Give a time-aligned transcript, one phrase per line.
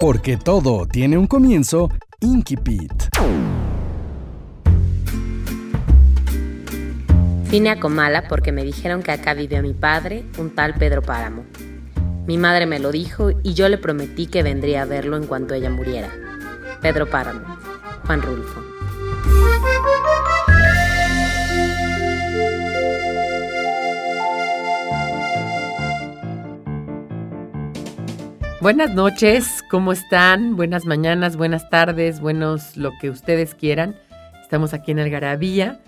[0.00, 1.90] Porque todo tiene un comienzo,
[2.20, 2.92] Inkipit.
[7.50, 11.44] Vine a Comala porque me dijeron que acá vive mi padre, un tal Pedro Páramo.
[12.28, 15.54] Mi madre me lo dijo y yo le prometí que vendría a verlo en cuanto
[15.54, 16.10] ella muriera.
[16.80, 17.58] Pedro Páramo,
[18.06, 18.67] Juan Rulfo.
[28.60, 30.56] Buenas noches, ¿cómo están?
[30.56, 33.94] Buenas mañanas, buenas tardes, buenos lo que ustedes quieran.
[34.42, 35.80] Estamos aquí en Algarabía.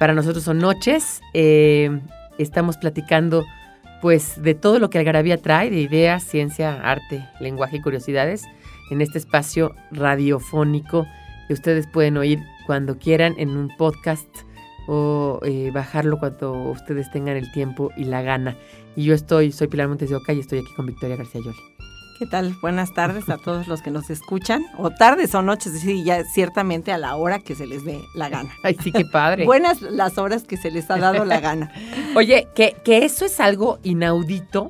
[0.00, 1.20] Para nosotros son noches.
[1.32, 2.00] Eh,
[2.36, 3.44] estamos platicando
[4.02, 8.42] pues de todo lo que Algarabía trae, de ideas, ciencia, arte, lenguaje y curiosidades,
[8.90, 11.06] en este espacio radiofónico
[11.46, 14.28] que ustedes pueden oír cuando quieran en un podcast
[14.88, 18.56] o eh, bajarlo cuando ustedes tengan el tiempo y la gana.
[18.96, 21.77] Y yo estoy, soy Pilar Montes de Oca y estoy aquí con Victoria García Yoli.
[22.18, 22.56] ¿Qué tal?
[22.60, 26.90] Buenas tardes a todos los que nos escuchan, o tardes o noches, sí, ya ciertamente
[26.90, 28.50] a la hora que se les dé la gana.
[28.64, 29.44] Ay, sí, qué padre.
[29.44, 31.70] Buenas las horas que se les ha dado la gana.
[32.16, 34.68] Oye, que, que eso es algo inaudito,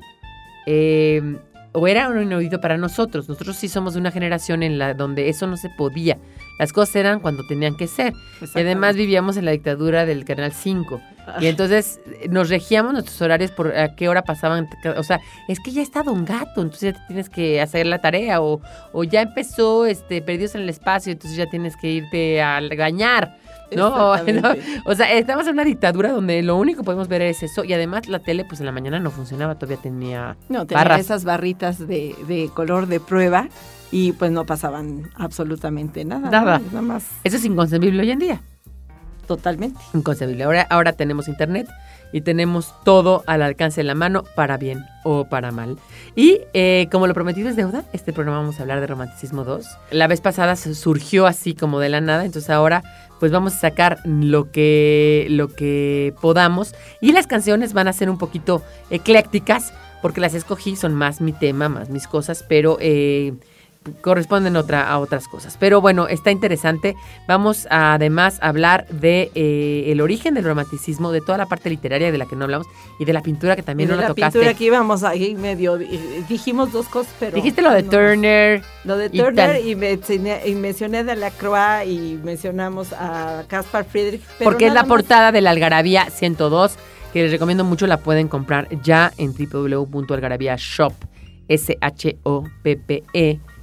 [0.66, 1.38] eh,
[1.72, 3.30] o era un inaudito para nosotros.
[3.30, 6.18] Nosotros sí somos de una generación en la donde eso no se podía.
[6.58, 8.12] Las cosas eran cuando tenían que ser.
[8.54, 11.00] Y además vivíamos en la dictadura del Canal 5.
[11.40, 14.68] Y entonces eh, nos regíamos nuestros horarios por a qué hora pasaban.
[14.96, 18.40] O sea, es que ya está Don Gato, entonces ya tienes que hacer la tarea.
[18.40, 18.60] O,
[18.92, 23.36] o ya empezó este Perdidos en el Espacio, entonces ya tienes que irte a gañar.
[23.76, 27.42] No, no, o sea, estamos en una dictadura donde lo único que podemos ver es
[27.42, 30.82] eso y además la tele pues en la mañana no funcionaba, todavía tenía No, tenía
[30.84, 31.00] barras.
[31.00, 33.48] esas barritas de, de color de prueba
[33.90, 36.30] y pues no pasaban absolutamente nada.
[36.30, 36.58] Nada.
[36.58, 36.66] ¿no?
[36.66, 38.40] Nada más, Eso es inconcebible hoy en día.
[39.26, 39.78] totalmente.
[39.94, 40.44] Inconcebible.
[40.44, 41.68] Ahora, ahora tenemos internet
[42.12, 45.76] y tenemos todo al alcance de la mano, para bien o para mal.
[46.16, 49.66] Y eh, como lo prometido es deuda, este programa vamos a hablar de Romanticismo 2.
[49.90, 52.82] La vez pasada surgió así como de la nada, entonces ahora
[53.18, 56.74] pues vamos a sacar lo que, lo que podamos.
[57.00, 61.32] Y las canciones van a ser un poquito eclécticas, porque las escogí, son más mi
[61.32, 62.78] tema, más mis cosas, pero...
[62.80, 63.34] eh,
[64.00, 65.56] corresponden otra, a otras cosas.
[65.58, 66.94] Pero bueno, está interesante.
[67.26, 71.70] Vamos a, además a hablar de eh, el origen del romanticismo, de toda la parte
[71.70, 72.66] literaria de la que no hablamos
[72.98, 74.38] y de la pintura que también Y de no la, la tocaste.
[74.38, 77.34] pintura que íbamos ahí medio, eh, dijimos dos cosas, pero...
[77.36, 78.62] Dijiste lo de no- Turner.
[78.84, 84.22] Lo de Turner y, mencioné, y mencioné de la Croix y mencionamos a Caspar Friedrich.
[84.38, 86.76] pero porque es la más- portada de la Algarabía 102,
[87.12, 90.92] que les recomiendo mucho, la pueden comprar ya en www.algarabiashop,
[91.48, 93.57] S-H-O-P-P-E punto com, o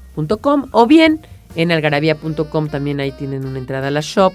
[0.88, 1.22] bien
[1.56, 4.34] en algarabía.com también ahí tienen una entrada a la shop,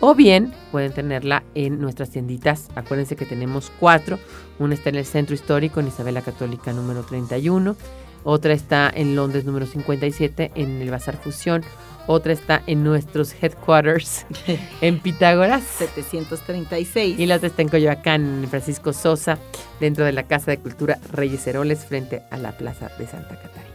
[0.00, 2.68] o bien pueden tenerla en nuestras tienditas.
[2.74, 4.18] Acuérdense que tenemos cuatro.
[4.58, 7.76] Una está en el Centro Histórico, en Isabela Católica número 31.
[8.24, 11.62] Otra está en Londres número 57, en el Bazar Fusión.
[12.06, 14.26] Otra está en nuestros headquarters
[14.80, 15.62] en Pitágoras.
[15.62, 17.18] 736.
[17.18, 19.38] Y la otra está en Coyoacán, en Francisco Sosa,
[19.80, 23.69] dentro de la Casa de Cultura Reyes Heroles, frente a la Plaza de Santa Catarina.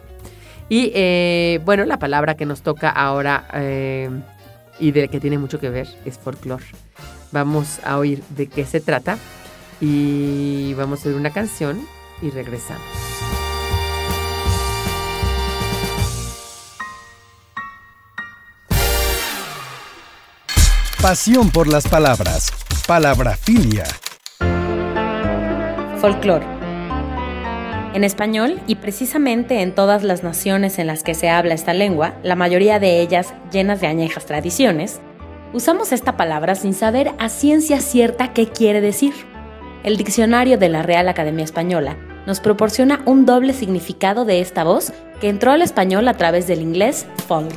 [0.69, 4.09] Y eh, bueno, la palabra que nos toca ahora eh,
[4.79, 6.65] y de que tiene mucho que ver es folclore.
[7.31, 9.17] Vamos a oír de qué se trata
[9.79, 11.85] y vamos a oír una canción
[12.21, 12.81] y regresamos.
[21.01, 22.51] Pasión por las palabras.
[22.87, 23.85] Palabrafilia.
[26.01, 26.54] Folclore.
[27.95, 32.16] En español, y precisamente en todas las naciones en las que se habla esta lengua,
[32.23, 35.00] la mayoría de ellas llenas de añejas tradiciones,
[35.53, 39.13] usamos esta palabra sin saber a ciencia cierta qué quiere decir.
[39.86, 41.95] El diccionario de la Real Academia Española
[42.25, 46.62] nos proporciona un doble significado de esta voz que entró al español a través del
[46.62, 47.56] inglés folk.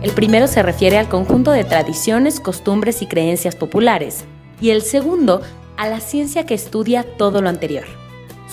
[0.00, 4.24] El primero se refiere al conjunto de tradiciones, costumbres y creencias populares,
[4.62, 5.42] y el segundo
[5.76, 7.99] a la ciencia que estudia todo lo anterior.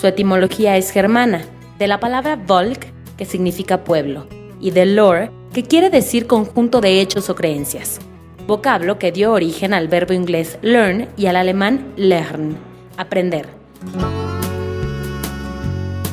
[0.00, 1.42] Su etimología es germana,
[1.80, 2.86] de la palabra Volk,
[3.16, 4.28] que significa pueblo,
[4.60, 7.98] y de lore, que quiere decir conjunto de hechos o creencias,
[8.46, 12.56] vocablo que dio origen al verbo inglés learn y al alemán lernen,
[12.96, 13.48] aprender.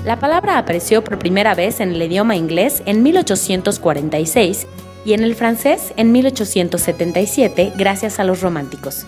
[0.04, 4.66] La palabra apareció por primera vez en el idioma inglés en 1846
[5.06, 9.06] y en el francés en 1877 gracias a los románticos.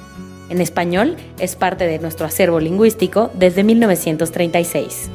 [0.50, 5.10] En español es parte de nuestro acervo lingüístico desde 1936.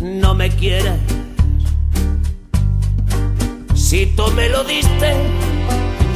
[0.00, 1.00] no me quieras.
[3.74, 5.16] Si tú me lo diste,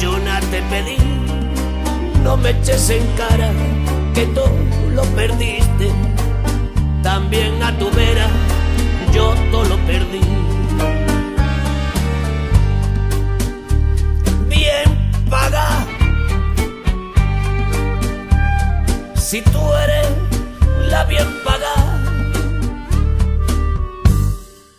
[0.00, 0.96] yo nada te pedí.
[2.22, 3.50] No me eches en cara
[4.14, 4.42] que tú
[4.94, 5.90] lo perdiste.
[7.02, 8.28] También a tu vera
[9.12, 10.20] yo todo lo perdí.
[14.48, 15.84] Bien paga.
[19.16, 20.27] Si tú eres
[20.88, 22.02] la bien pagada,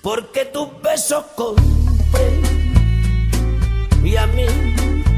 [0.02, 2.42] porque tus besos compré
[4.04, 4.46] y a mí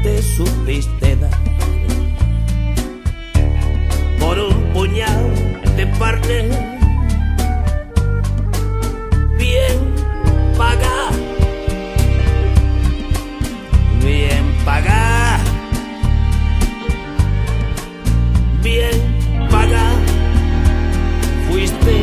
[0.02, 1.30] te supiste dar.
[4.20, 6.48] Por un puñal de parte
[9.38, 9.78] bien
[10.58, 11.10] pagada,
[14.02, 15.40] bien pagada,
[18.62, 19.11] bien
[21.62, 22.01] always think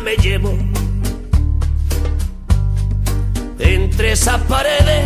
[0.00, 0.52] me llevo.
[3.58, 5.04] Entre esas paredes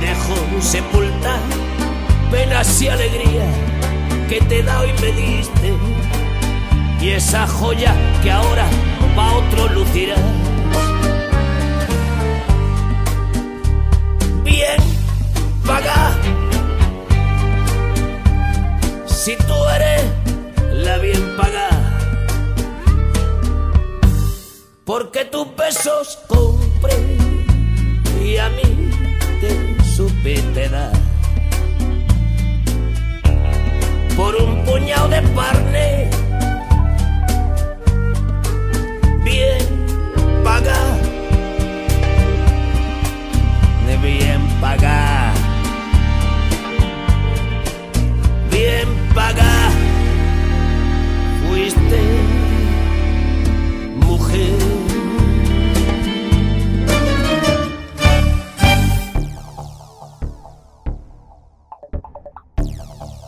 [0.00, 1.40] dejo sepultar
[2.30, 3.46] penas y alegría
[4.28, 5.72] que te da y me diste.
[7.00, 8.66] Y esa joya que ahora
[9.16, 10.16] pa' otro lucirá.
[14.44, 14.76] Bien
[15.66, 16.12] paga.
[19.06, 20.02] Si tú eres
[20.72, 21.81] la bien pagada
[24.94, 26.92] porque tus besos compré
[28.22, 28.90] y a mí
[29.40, 30.92] te supiste dar.
[34.14, 36.10] Por un puñado de parne,
[39.24, 39.64] bien
[40.44, 41.00] pagar,
[43.86, 45.32] de bien pagar,
[48.50, 49.72] bien pagar,
[51.48, 52.11] fuiste.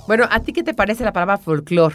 [0.07, 1.95] Bueno, ¿a ti qué te parece la palabra folclor?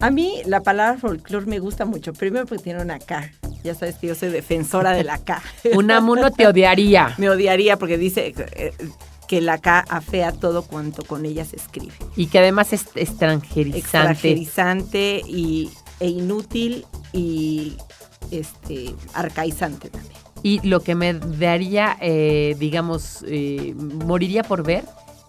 [0.00, 2.12] A mí la palabra folclor me gusta mucho.
[2.12, 3.30] Primero porque tiene una K.
[3.64, 5.40] Ya sabes que yo soy defensora de la K.
[5.74, 7.14] Un amuno te odiaría.
[7.18, 8.72] me odiaría porque dice eh,
[9.28, 11.94] que la K afea todo cuanto con ella se escribe.
[12.16, 13.78] Y que además es extranjerizante.
[13.78, 15.70] Extranjerizante y,
[16.00, 16.84] e inútil
[17.14, 17.76] y
[18.30, 20.20] este arcaizante también.
[20.42, 24.84] Y lo que me daría, eh, digamos, eh, moriría por ver,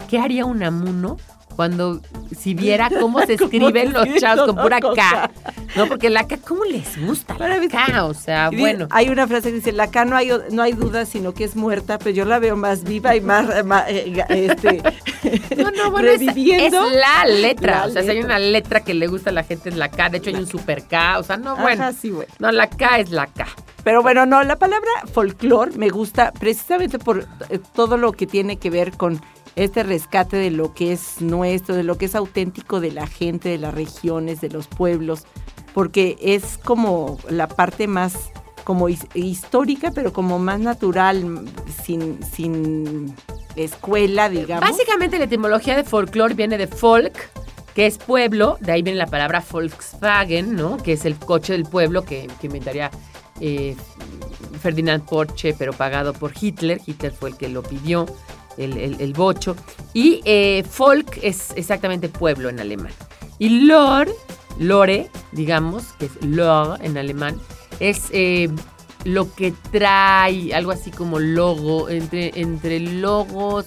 [0.10, 1.18] ¿qué haría un amuno
[1.56, 2.02] cuando
[2.38, 5.32] si viera cómo se escriben los chavos con pura K.
[5.76, 7.36] No, porque la K, ¿cómo les gusta?
[7.40, 8.88] La K, o sea, bueno.
[8.92, 11.56] Hay una frase que dice, la K no hay, no hay duda, sino que es
[11.56, 14.84] muerta, pero yo la veo más viva y más, más, eh, ga- este,
[15.64, 16.86] No, no, bueno, es, reviviendo.
[16.86, 17.80] es la letra.
[17.82, 19.90] La o sea, si hay una letra que le gusta a la gente es la
[19.90, 20.10] K.
[20.10, 21.18] De hecho, hay un super K.
[21.20, 21.84] O sea, no, bueno.
[21.84, 22.32] Ajá, sí, bueno.
[22.40, 23.48] No, la K es la K.
[23.84, 28.58] Pero bueno, no, la palabra folclor me gusta precisamente por eh, todo lo que tiene
[28.58, 29.22] que ver con
[29.56, 33.50] este rescate de lo que es nuestro, de lo que es auténtico de la gente,
[33.50, 35.26] de las regiones, de los pueblos,
[35.74, 38.32] porque es como la parte más
[38.64, 41.46] como his- histórica, pero como más natural,
[41.84, 43.14] sin, sin
[43.56, 44.70] escuela, digamos.
[44.70, 47.14] Básicamente, la etimología de folclore viene de folk,
[47.76, 48.58] que es pueblo.
[48.62, 50.78] De ahí viene la palabra Volkswagen, ¿no?
[50.78, 52.90] Que es el coche del pueblo que, que inventaría
[53.42, 53.76] eh,
[54.62, 56.80] Ferdinand Porsche, pero pagado por Hitler.
[56.86, 58.06] Hitler fue el que lo pidió,
[58.58, 59.56] el, el- el bocho.
[59.94, 62.92] Y eh, folk es exactamente pueblo en alemán.
[63.40, 64.12] Y lore,
[64.60, 67.40] lore, digamos, que es lore en alemán,
[67.80, 68.50] es eh,
[69.06, 73.66] lo que trae, algo así como logo, entre, entre logos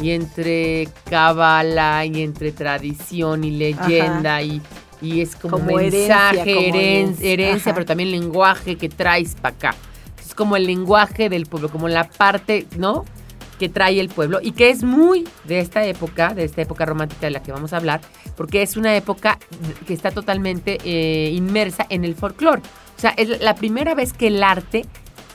[0.00, 4.62] y entre cábala y entre tradición y leyenda y,
[5.02, 7.74] y es como, Como herencia, mensaje, como heren- herencia, herencia, ajá.
[7.74, 9.74] pero también lenguaje que traes para acá.
[10.24, 13.04] Es como el lenguaje del pueblo, como la parte, ¿no?
[13.58, 17.26] Que trae el pueblo y que es muy de esta época, de esta época romántica
[17.26, 18.00] de la que vamos a hablar,
[18.36, 19.38] porque es una época
[19.86, 22.62] que está totalmente eh, inmersa en el folclore.
[22.96, 24.84] O sea, es la primera vez que el arte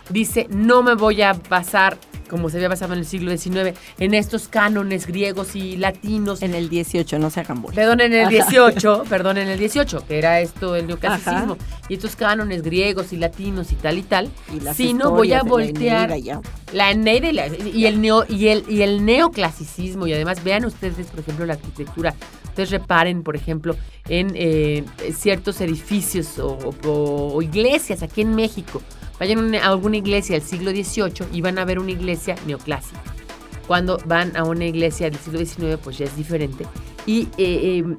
[0.10, 1.98] dice, no me voy a basar,
[2.29, 6.41] como se había basado en el siglo XIX, en estos cánones griegos y latinos.
[6.41, 7.75] En el 18, no se hagan bolas.
[7.75, 8.29] Perdón, en el.
[8.29, 11.57] 18, perdón, en el 18, que era esto el neoclasicismo,
[11.89, 16.10] y estos cánones griegos y latinos y tal y tal, Y sino voy a voltear
[16.74, 20.65] la Eneida y, la- y el neo y el y el neoclasicismo y además vean
[20.65, 23.75] ustedes por ejemplo la arquitectura ustedes reparen por ejemplo
[24.10, 24.83] en eh,
[25.15, 28.81] ciertos edificios o, o- o iglesias aquí en México
[29.24, 32.36] vayan a una- a alguna iglesia del siglo XVIII y van a ver una iglesia
[32.46, 33.00] neoclásica.
[33.68, 36.65] Cuando van a una iglesia del siglo XIX pues ya es diferente.
[37.06, 37.98] Y eh, eh,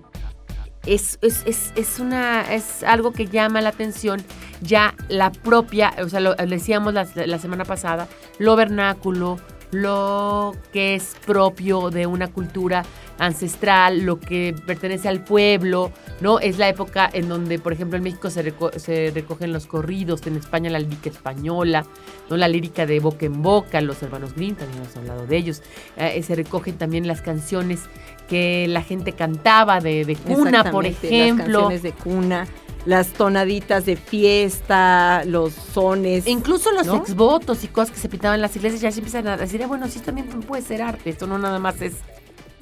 [0.84, 4.22] es, es, es, es una, es algo que llama la atención.
[4.60, 8.06] Ya la propia, o sea, lo decíamos la, la semana pasada,
[8.38, 9.38] lo vernáculo,
[9.70, 12.84] lo que es propio de una cultura
[13.18, 16.40] ancestral, lo que pertenece al pueblo, ¿no?
[16.40, 20.26] Es la época en donde, por ejemplo, en México se, reco- se recogen los corridos,
[20.26, 21.86] en España la lírica española,
[22.28, 22.36] ¿no?
[22.36, 25.62] La lírica de boca en boca, los hermanos Grimm, también hemos hablado de ellos.
[25.96, 27.80] Eh, se recogen también las canciones
[28.28, 31.44] que la gente cantaba de, de cuna, por ejemplo.
[31.44, 32.46] Las canciones de cuna,
[32.86, 36.26] las tonaditas de fiesta, los sones.
[36.26, 36.96] E incluso los ¿no?
[36.96, 39.66] exvotos y cosas que se pintaban en las iglesias ya se empiezan a decir, "Ah,
[39.66, 41.94] bueno, sí, también puede ser arte, esto no nada más es,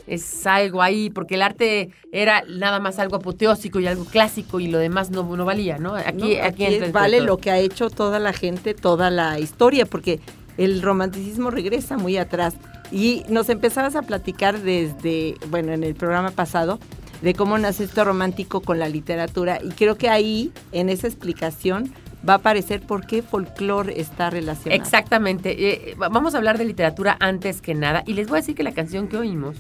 [0.06, 4.68] es algo ahí, porque el arte era nada más algo apoteósico y algo clásico y
[4.68, 5.94] lo demás no, no valía, ¿no?
[5.94, 6.44] Aquí, ¿no?
[6.44, 10.21] aquí, Aquí vale lo que ha hecho toda la gente, toda la historia, porque
[10.59, 12.54] el romanticismo regresa muy atrás.
[12.90, 16.78] Y nos empezabas a platicar desde, bueno, en el programa pasado,
[17.23, 19.61] de cómo nace esto romántico con la literatura.
[19.62, 21.90] Y creo que ahí, en esa explicación,
[22.28, 24.80] va a aparecer por qué folclore está relacionado.
[24.82, 25.90] Exactamente.
[25.90, 28.02] Eh, va- vamos a hablar de literatura antes que nada.
[28.06, 29.56] Y les voy a decir que la canción que oímos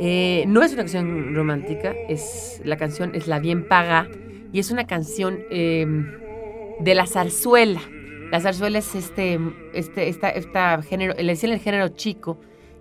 [0.00, 1.94] eh, no es una canción romántica.
[2.08, 4.08] Es, la canción es La Bien Paga.
[4.52, 5.86] Y es una canción eh,
[6.80, 7.80] de la zarzuela.
[8.30, 9.38] La zarzuela es este,
[9.74, 12.38] este, esta, esta género, le decían el género chico,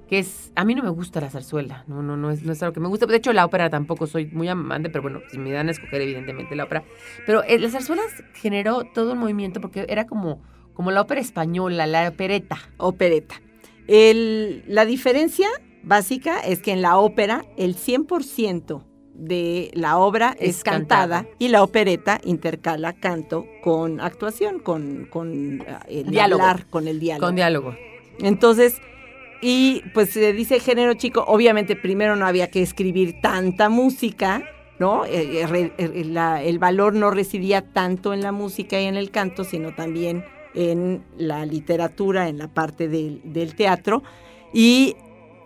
[0.09, 2.61] que es, a mí no me gusta la zarzuela, no, no, no es, no es
[2.63, 3.05] algo que me gusta.
[3.05, 6.01] De hecho, la ópera tampoco soy muy amante, pero bueno, si me dan a escoger,
[6.01, 6.83] evidentemente la ópera.
[7.25, 8.01] Pero eh, la zarzuela
[8.33, 10.41] generó todo un movimiento porque era como,
[10.73, 12.57] como la ópera española, la opereta.
[12.77, 13.35] Opereta.
[13.87, 15.47] El- la diferencia
[15.83, 21.35] básica es que en la ópera el 100% de la obra es, Es cantada, cantada.
[21.39, 26.43] y la opereta intercala canto con actuación, con, con el Diálogo.
[26.43, 27.25] hablar, con el diálogo.
[27.27, 27.75] Con diálogo.
[28.19, 28.75] Entonces,
[29.41, 34.43] y pues se dice género chico, obviamente primero no había que escribir tanta música,
[34.79, 35.05] ¿no?
[35.05, 39.09] Eh, eh, eh, la- el valor no residía tanto en la música y en el
[39.09, 44.03] canto, sino también en la literatura, en la parte del, del teatro.
[44.53, 44.95] Y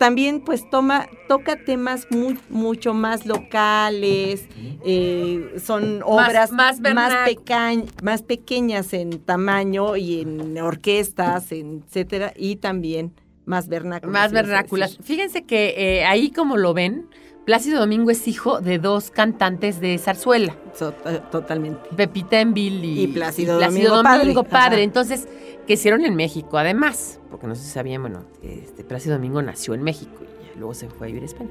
[0.01, 4.47] también pues toma, toca temas muy, mucho más locales,
[4.83, 12.55] eh, son obras más más, peca- más pequeñas en tamaño y en orquestas, etcétera, y
[12.55, 13.13] también
[13.45, 14.11] más vernáculas.
[14.11, 14.97] Más vernáculas.
[15.03, 17.05] Fíjense que eh, ahí como lo ven,
[17.45, 20.55] Plácido Domingo es hijo de dos cantantes de zarzuela.
[20.73, 20.93] So-
[21.31, 21.89] totalmente.
[21.95, 24.81] Pepita Envil y, Y Plácido Domingo Domingo padre.
[24.83, 25.27] Entonces,
[25.67, 29.83] que hicieron en México, además, porque no se sabía, bueno, este, Plácido Domingo nació en
[29.83, 31.49] México y luego se fue a vivir a España.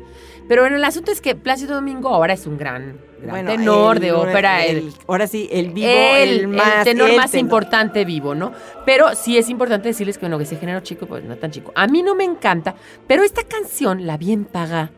[0.48, 3.96] Pero bueno, el asunto es que Plácido Domingo ahora es un gran, gran Bueno, tenor
[3.96, 4.64] el- de ópera.
[4.66, 6.84] el- el- ahora sí, el vivo, el, más.
[6.84, 7.44] tenor más tenor.
[7.44, 8.52] importante vivo, ¿no?
[8.84, 11.72] Pero sí es importante decirles que, bueno, que ese género chico, pues no tan chico.
[11.74, 12.74] A mí no me encanta,
[13.06, 14.90] pero esta canción, la bien paga,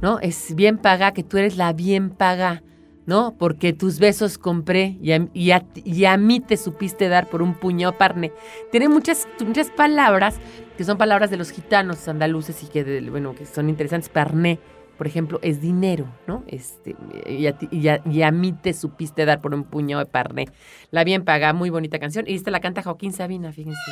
[0.00, 0.20] ¿no?
[0.20, 2.62] Es bien paga, que tú eres la bien paga,
[3.10, 3.34] ¿no?
[3.36, 8.30] Porque tus besos compré y a, mí te supiste dar por un puño parne.
[8.70, 10.36] Tiene muchas, muchas palabras
[10.78, 14.08] que son palabras de los gitanos andaluces y que, de- bueno, que son interesantes.
[14.08, 14.60] Parné,
[14.96, 16.44] por ejemplo, es dinero, ¿no?
[16.46, 16.94] Este,
[17.26, 20.46] y, a mí te supiste dar por un puño de parné.
[20.92, 22.26] La bien paga, muy bonita canción.
[22.28, 23.90] Y esta la canta Joaquín Sabina, fíjense.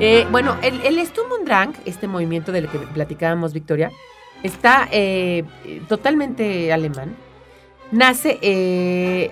[0.00, 3.90] Eh, bueno, el, el este movimiento del que platicábamos, Victoria,
[4.42, 5.44] está eh,
[5.88, 7.16] totalmente alemán.
[7.90, 9.30] Nace, eh,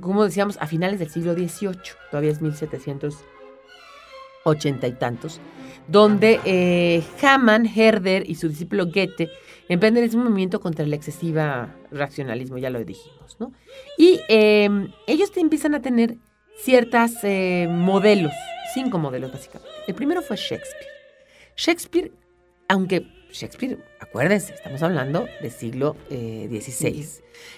[0.00, 1.78] como decíamos, a finales del siglo XVIII,
[2.10, 5.40] todavía es 1780 y tantos,
[5.86, 9.30] donde eh, Hamann, Herder y su discípulo Goethe
[9.68, 13.52] emprenden ese movimiento contra el excesiva racionalismo, ya lo dijimos, ¿no?
[13.96, 14.68] Y eh,
[15.06, 16.16] ellos empiezan a tener
[16.58, 18.32] ciertas eh, modelos,
[18.74, 19.70] cinco modelos básicamente.
[19.86, 20.90] El primero fue Shakespeare.
[21.56, 22.12] Shakespeare,
[22.68, 27.06] aunque Shakespeare, acuérdense, estamos hablando del siglo eh, XVI,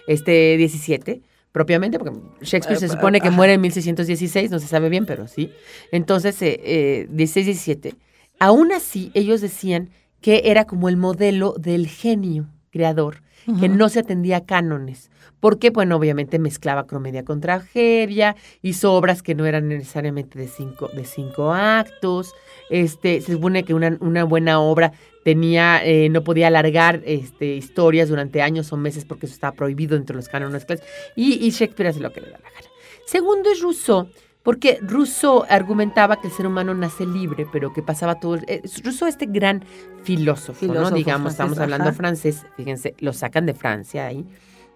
[0.06, 4.88] este 17 propiamente, porque Shakespeare se Eh, supone que muere en 1616, no se sabe
[4.88, 5.50] bien, pero sí.
[5.92, 7.94] Entonces, eh, eh, 16, 17.
[8.38, 9.90] Aún así, ellos decían
[10.20, 13.22] que era como el modelo del genio creador,
[13.60, 15.10] que no se atendía a cánones.
[15.40, 20.88] Porque, bueno, obviamente mezclaba comedia con tragedia, hizo obras que no eran necesariamente de cinco,
[20.88, 22.34] de cinco actos.
[22.70, 24.92] Este, se supone que una, una buena obra
[25.24, 29.96] tenía, eh, no podía alargar este, historias durante años o meses porque eso estaba prohibido
[29.96, 30.90] entre los cánones clásicos.
[31.14, 32.68] Y, y Shakespeare hace lo que le da la gana.
[33.06, 34.08] Segundo es Rousseau,
[34.48, 38.36] porque Rousseau argumentaba que el ser humano nace libre, pero que pasaba todo.
[38.46, 39.62] eh, Rousseau, este gran
[40.04, 40.90] filósofo, ¿no?
[40.90, 41.92] Digamos, estamos hablando ajá.
[41.92, 44.24] francés, fíjense, lo sacan de Francia ahí,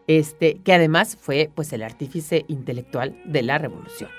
[0.07, 4.11] este, que además fue pues el artífice intelectual de la revolución.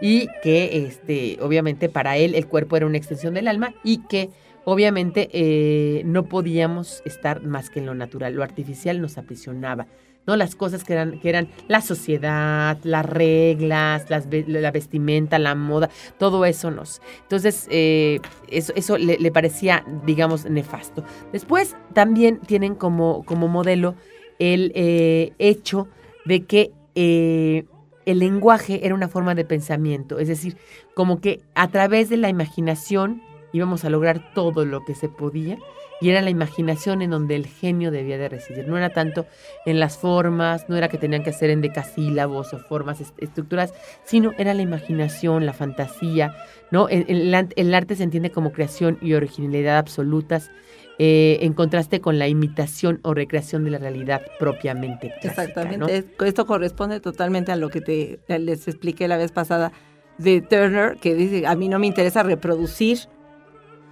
[0.00, 4.30] Y que este, obviamente para él el cuerpo era una extensión del alma y que
[4.64, 8.32] obviamente eh, no podíamos estar más que en lo natural.
[8.32, 9.86] Lo artificial nos aprisionaba.
[10.26, 10.36] ¿No?
[10.36, 16.44] Las cosas que eran, que eran la sociedad, las reglas, la vestimenta, la moda, todo
[16.44, 17.00] eso nos.
[17.22, 21.04] Entonces, eh, eso, eso le, le parecía, digamos, nefasto.
[21.32, 23.94] Después también tienen como, como modelo
[24.38, 25.88] el eh, hecho
[26.24, 27.64] de que eh,
[28.06, 30.56] el lenguaje era una forma de pensamiento, es decir,
[30.94, 35.58] como que a través de la imaginación íbamos a lograr todo lo que se podía
[36.00, 38.66] y era la imaginación en donde el genio debía de residir.
[38.68, 39.26] No era tanto
[39.64, 43.72] en las formas, no era que tenían que hacer en decasílabos o formas est- estructuras,
[44.04, 46.34] sino era la imaginación, la fantasía,
[46.70, 46.88] ¿no?
[46.88, 47.32] El,
[47.74, 50.50] arte se entiende como creación y originalidad absolutas,
[50.98, 56.04] eh, en contraste con la imitación o recreación de la realidad propiamente clásica, Exactamente.
[56.24, 59.72] Esto corresponde totalmente a lo que te les expliqué la vez pasada
[60.18, 62.98] de Turner, que dice, a mí no me interesa reproducir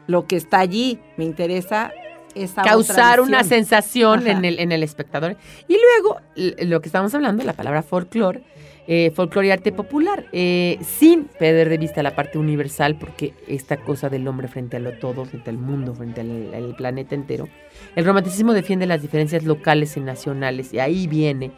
[0.07, 1.93] lo que está allí, me interesa
[2.35, 4.31] esa causar otra una sensación Ajá.
[4.31, 5.37] en el, en el espectador.
[5.69, 6.21] Y luego,
[6.63, 8.43] lo que estamos hablando, la palabra folclore,
[8.89, 13.77] eh, folclore y arte popular, eh, sin perder de vista la parte universal, porque esta
[13.77, 17.49] cosa del hombre frente a lo todo, frente al mundo, frente al, al planeta entero,
[17.95, 21.53] el romanticismo defiende las diferencias locales y nacionales, y ahí viene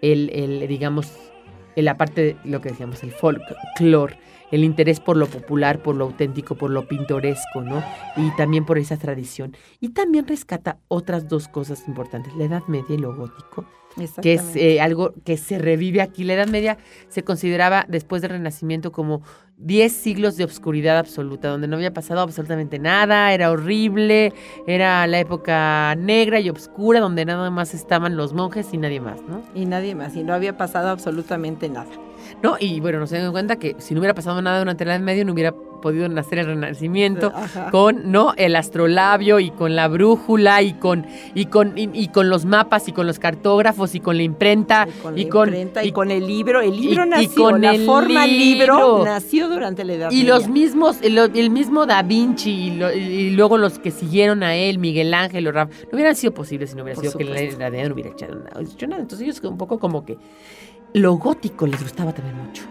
[0.00, 1.12] el, el, digamos,
[1.82, 4.18] la parte de lo que decíamos, el folclore,
[4.50, 7.82] el interés por lo popular, por lo auténtico, por lo pintoresco, ¿no?
[8.16, 9.56] Y también por esa tradición.
[9.80, 13.64] Y también rescata otras dos cosas importantes, la Edad Media y lo gótico,
[14.22, 16.24] que es eh, algo que se revive aquí.
[16.24, 19.22] La Edad Media se consideraba después del Renacimiento como
[19.60, 24.32] 10 siglos de obscuridad absoluta, donde no había pasado absolutamente nada, era horrible,
[24.66, 29.20] era la época negra y oscura, donde nada más estaban los monjes y nadie más,
[29.22, 29.42] ¿no?
[29.54, 31.90] Y nadie más, y no había pasado absolutamente nada.
[32.42, 32.56] ¿No?
[32.58, 35.24] Y bueno, nos damos cuenta que si no hubiera pasado nada durante la Edad Media,
[35.24, 37.70] no hubiera podido nacer el Renacimiento Ajá.
[37.70, 42.28] con no el astrolabio y con la brújula y con y con y, y con
[42.30, 45.84] los mapas y con los cartógrafos y con la imprenta Y con y con imprenta,
[45.84, 46.60] y, con el libro.
[46.60, 48.74] El libro y nació, con la el forma libro.
[48.98, 49.04] libro.
[49.04, 50.34] nació durante la Edad y Media.
[50.34, 54.54] los mismos el, el mismo Da Vinci y, lo- y luego los que siguieron a
[54.54, 57.24] él Miguel Ángel o Rafa no hubieran sido posibles si no hubiera Por sido que
[57.24, 57.40] la.
[57.40, 59.02] Edad Media no hubiera hecho nada, hecho nada.
[59.02, 60.18] entonces ellos un poco como que
[60.92, 62.62] lo gótico les gustaba también mucho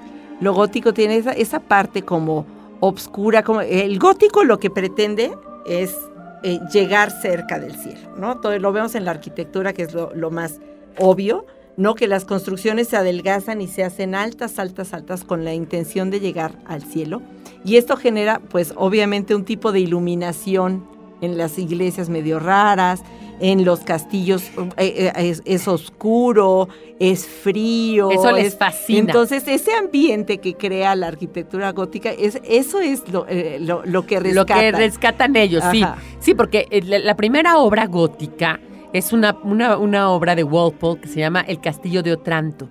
[0.41, 2.45] Lo gótico tiene esa, esa parte como
[2.79, 5.95] obscura, como el gótico lo que pretende es
[6.43, 8.39] eh, llegar cerca del cielo, ¿no?
[8.39, 10.59] Todo lo vemos en la arquitectura, que es lo, lo más
[10.97, 11.95] obvio, ¿no?
[11.95, 16.19] Que las construcciones se adelgazan y se hacen altas, altas, altas con la intención de
[16.19, 17.21] llegar al cielo.
[17.63, 20.85] Y esto genera, pues, obviamente un tipo de iluminación
[21.21, 23.03] en las iglesias medio raras,
[23.39, 24.43] en los castillos
[24.77, 26.67] eh, eh, es, oscuro,
[26.99, 28.11] es frío.
[28.11, 28.99] Eso les fascina.
[28.99, 33.59] Entonces, ese ambiente que crea la arquitectura gótica, es, eso es lo, eh,
[34.07, 34.35] que rescatan.
[34.35, 35.83] Lo que rescatan ellos, sí.
[36.19, 38.59] Sí, porque la, primera obra gótica
[38.91, 42.69] es una, una, una obra de Walpole que se llama El Castillo de Otranto.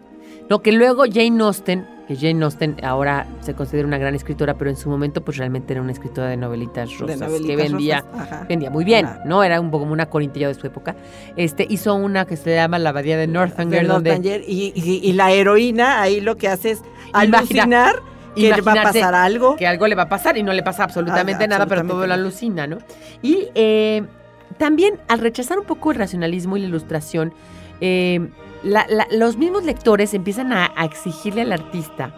[0.49, 4.71] Lo que luego Jane Austen que Jane Austen ahora se considera una gran escritora, pero
[4.71, 8.03] en su momento pues realmente era una escritora de novelitas rosas que vendía,
[8.49, 9.45] vendía muy bien, ¿no?
[9.45, 10.97] Era un poco como una corintilla de su época.
[11.37, 16.23] Este hizo una que se llama La Abadía de Northanger, donde y, la heroína ahí
[16.23, 16.83] lo que hace es
[17.13, 18.03] alucinar
[18.35, 19.57] que le va a pasar algo.
[19.57, 22.15] Que algo le va a pasar y no le pasa absolutamente nada, pero todo lo
[22.15, 22.79] alucina, ¿no?
[23.21, 24.03] Y eh,
[24.57, 27.35] también al rechazar un poco el racionalismo y la ilustración,
[27.83, 28.31] eh,
[28.63, 32.15] los mismos lectores empiezan a, exigirle al artista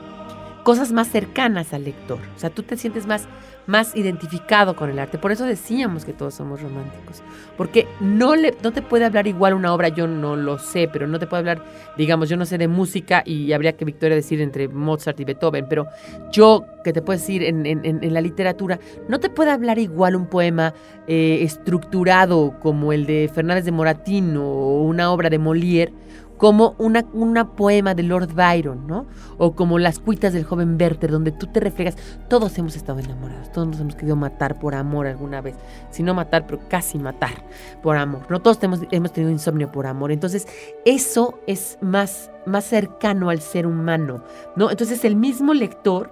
[0.62, 2.18] cosas más cercanas al lector.
[2.37, 3.26] O sea, tú te sientes más,
[3.66, 5.18] más identificado con el arte.
[5.18, 7.22] Por eso decíamos que todos somos románticos.
[7.57, 11.07] Porque no, le, no te puede hablar igual una obra, yo no lo sé, pero
[11.07, 11.64] no te puede hablar,
[11.96, 15.66] digamos, yo no sé de música y habría que Victoria decir entre Mozart y Beethoven,
[15.68, 15.87] pero
[16.31, 20.26] yo, que te puedo decir en, en, la literatura, no te puede hablar igual un
[20.26, 20.74] poema
[21.07, 25.92] eh, estructurado como el de Fernández de Moratín o una obra de Molière
[26.40, 29.05] como una, una, poema de Lord Byron, ¿no?
[29.37, 31.98] O como las cuitas del joven Werther, donde tú te reflejas.
[32.31, 35.55] Todos hemos estado enamorados, todos nos hemos querido matar por amor alguna vez.
[35.90, 37.44] Si no matar, pero casi matar
[37.83, 38.22] por amor.
[38.31, 40.12] No todos hemos, hemos tenido insomnio por amor.
[40.12, 40.48] Entonces,
[40.87, 44.24] eso es más, más cercano al ser humano,
[44.57, 44.70] ¿no?
[44.70, 46.11] Entonces, el mismo lector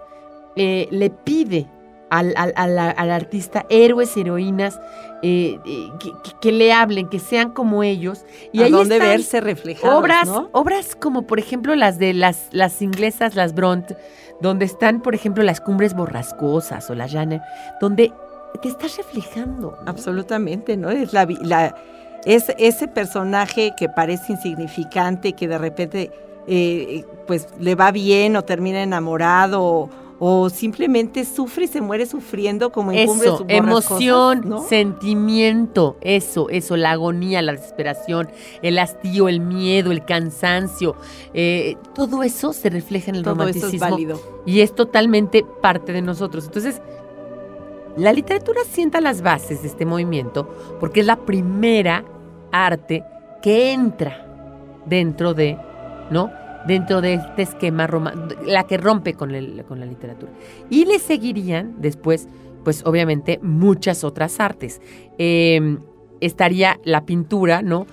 [0.56, 1.70] eh, le pide
[2.10, 4.80] al, al, artista, héroes, heroínas,
[5.22, 5.88] eh, eh,
[6.40, 8.24] que, le hablen, que sean como ellos.
[8.52, 13.34] Y ahí donde verse reflejados, obras, obras como por ejemplo las de las, las inglesas,
[13.34, 13.92] las Bront,
[14.40, 17.40] donde están por ejemplo las cumbres borrascosas o la Janner,
[17.80, 18.12] donde
[18.62, 19.76] te estás reflejando.
[19.86, 20.90] Absolutamente, ¿no?
[20.90, 21.74] Es la, la
[22.24, 26.10] es ese personaje que parece insignificante, que de repente
[26.46, 29.90] eh, pues le va bien o termina enamorado o
[30.50, 37.40] simplemente sufre y se muere sufriendo como en eso, emoción, sentimiento, eso, eso, la agonía,
[37.40, 38.28] la desesperación,
[38.62, 40.96] el hastío, el miedo, el cansancio,
[41.34, 44.20] eh, todo eso se refleja en el todo Eso es válido.
[44.44, 46.46] Y es totalmente parte de nosotros.
[46.46, 46.82] Entonces,
[47.96, 50.48] la literatura sienta las bases de este movimiento
[50.80, 52.04] porque es la primera
[52.50, 53.04] arte
[53.40, 54.26] que entra
[54.86, 55.58] dentro de,
[56.10, 56.30] ¿no?
[56.66, 57.88] Dentro de este esquema,
[58.44, 60.32] la que rompe con, el, con la literatura.
[60.70, 62.28] Y le seguirían después,
[62.64, 64.80] pues obviamente, muchas otras artes.
[65.18, 65.78] Em,
[66.20, 67.86] estaría la pintura, ¿no?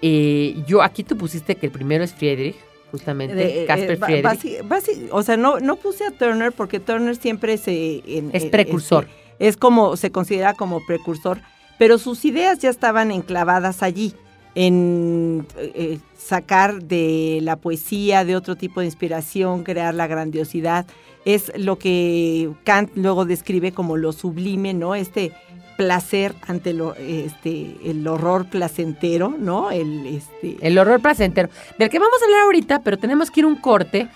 [0.00, 2.56] Eh, yo aquí tú pusiste que el primero es Friedrich,
[2.90, 5.08] justamente, Casper eh, Friedrich.
[5.10, 8.02] o sea, no, no puse a Turner porque Turner siempre se...
[8.32, 9.06] es precursor.
[9.38, 11.40] es como, se considera como precursor,
[11.78, 14.14] pero sus ideas ya estaban enclavadas allí
[14.54, 20.86] en eh, sacar de la poesía, de otro tipo de inspiración, crear la grandiosidad.
[21.24, 24.94] Es lo que Kant luego describe como lo sublime, ¿no?
[24.94, 25.32] Este
[25.76, 29.70] placer ante lo, este, el horror placentero, ¿no?
[29.70, 30.56] El, este...
[30.60, 34.08] el horror placentero, del que vamos a hablar ahorita, pero tenemos que ir un corte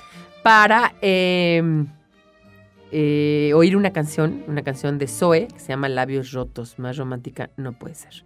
[0.42, 1.86] para em,
[2.92, 7.50] eh, oír una canción, una canción de Zoe que se llama Labios Rotos, más romántica
[7.56, 8.25] no puede ser.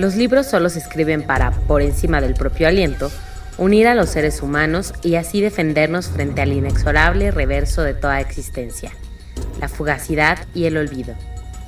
[0.00, 3.12] Los libros solo se escriben para, por encima del propio aliento,
[3.58, 8.92] unir a los seres humanos y así defendernos frente al inexorable reverso de toda existencia,
[9.60, 11.14] la fugacidad y el olvido.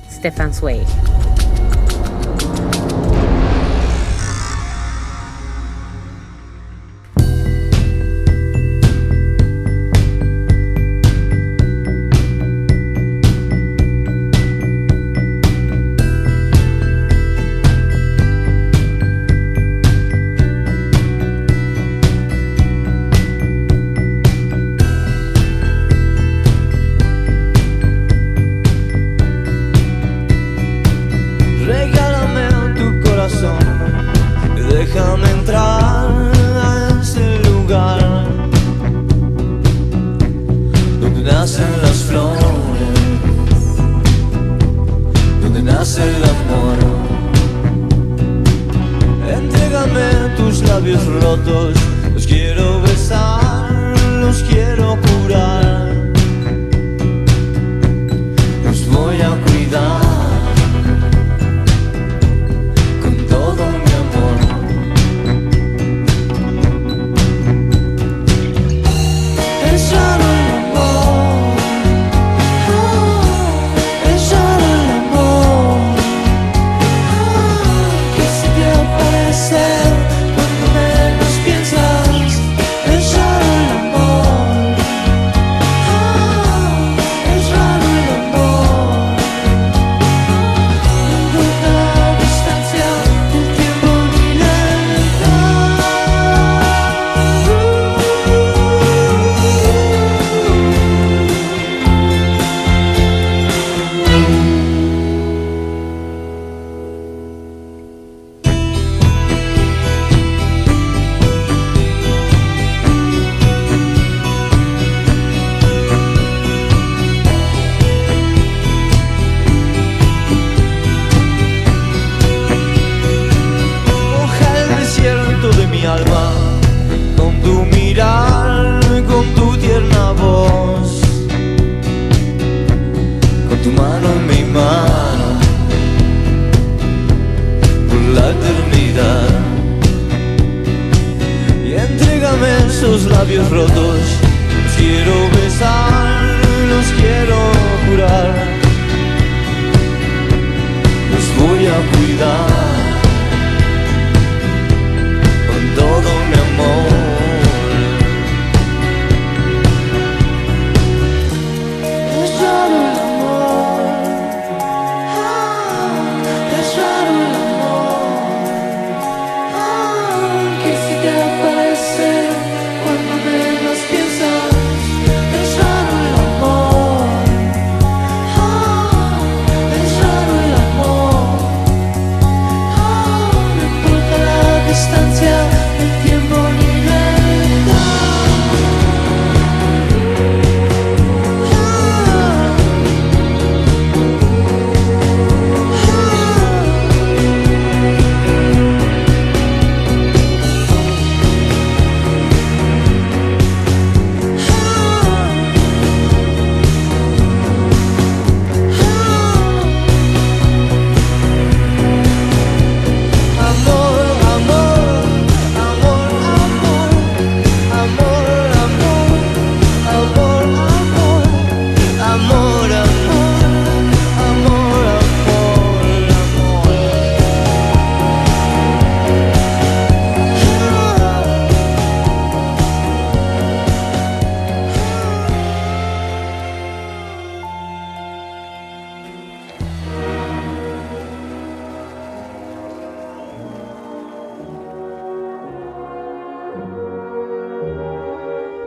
[0.09, 0.87] Stefan Zweig.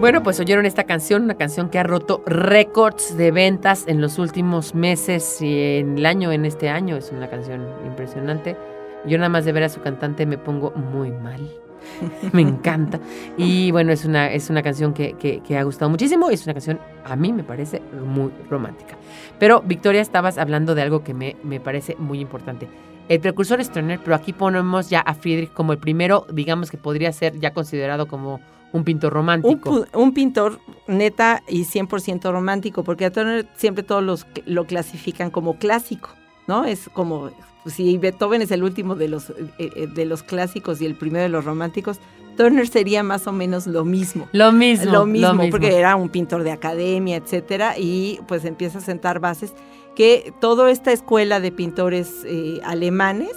[0.06, 4.20] Bueno, pues oyeron esta canción, una canción que ha roto récords de ventas en los
[4.20, 6.94] últimos meses y en el año, en este año.
[6.96, 8.56] Es una canción impresionante.
[9.04, 11.50] Yo nada más de ver a su cantante me pongo muy mal.
[12.32, 13.00] Me encanta.
[13.36, 16.30] Y bueno, es una, es una canción que, que- que ha gustado muchísimo.
[16.30, 18.94] Es una canción, a mí me parece muy romántica.
[19.40, 22.68] Pero, Victoria, estabas hablando de algo que me, me parece muy importante.
[23.08, 26.76] El precursor es Turner, pero aquí ponemos ya a Friedrich como el primero, digamos que
[26.76, 28.40] podría ser ya considerado como
[28.72, 29.86] un pintor romántico.
[29.94, 35.58] un pintor neta y 100% romántico, porque a Turner siempre todos los, lo clasifican como
[35.58, 36.10] clásico,
[36.46, 36.64] ¿no?
[36.64, 37.30] Es como,
[37.66, 41.22] si Beethoven es el último de los, eh, eh, de los clásicos y el primero
[41.22, 41.98] de los románticos,
[42.36, 44.28] Turner sería más o menos lo mismo.
[44.32, 44.92] Lo mismo.
[44.92, 49.54] Lo mismo, porque era un pintor de academia, etcétera, y pues empieza a sentar bases
[49.94, 53.32] que toda esta escuela de pintores eh, alemanes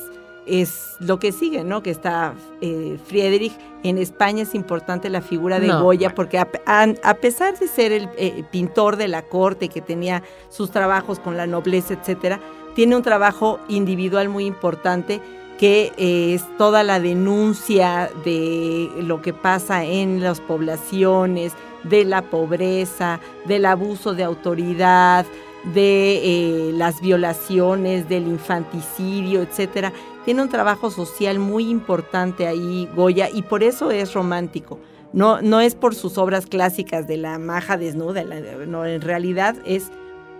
[0.49, 1.81] es lo que sigue, ¿no?
[1.83, 3.53] Que está eh, Friedrich.
[3.83, 7.67] En España es importante la figura de No, Goya, porque a, a- a pesar de
[7.67, 12.39] ser el eh, pintor de la corte, que tenía sus trabajos con la nobleza, etcétera,
[12.75, 15.21] tiene un trabajo individual muy importante
[15.57, 22.21] que eh, es toda la denuncia de lo que pasa en las poblaciones, de la
[22.23, 25.25] pobreza, del abuso de autoridad,
[25.73, 26.21] de
[26.69, 29.91] eh, las violaciones, del infanticidio, etcétera.
[30.29, 34.79] Tiene un trabajo social muy importante ahí, Goya, y por eso es romántico.
[35.11, 39.55] No, no es por sus obras clásicas de la maja desnuda, la- no, en realidad
[39.65, 39.89] es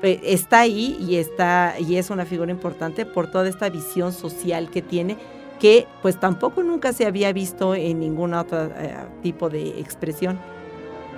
[0.04, 4.69] eh, está ahí y está y es una figura importante por toda esta visión social
[4.69, 5.17] que tiene
[5.60, 10.38] que pues tampoco nunca se había visto en ningún otro eh, tipo de expresión.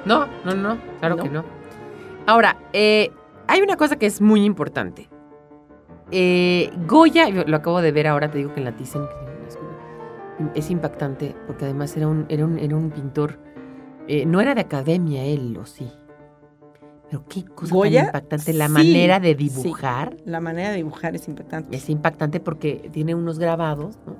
[0.05, 1.23] No, no, no, claro No.
[1.23, 1.43] que no.
[2.25, 3.11] Ahora, eh,
[3.47, 5.09] hay una cosa que es muy importante.
[6.11, 9.03] Eh, Goya, lo acabo de ver ahora, te digo que en la Thyssen,
[10.55, 13.39] es impactante, porque además era un, era un, era un pintor,
[14.07, 15.87] eh, no era de academia él, o sí.
[17.09, 17.99] Pero qué cosa ¿Goya?
[17.99, 19.35] tan impactante, la Sí, manera de sí.
[19.35, 20.15] dibujar.
[20.25, 21.75] La manera de dibujar es impactante.
[21.75, 24.15] Es impactante porque tiene unos grabados, ¿no?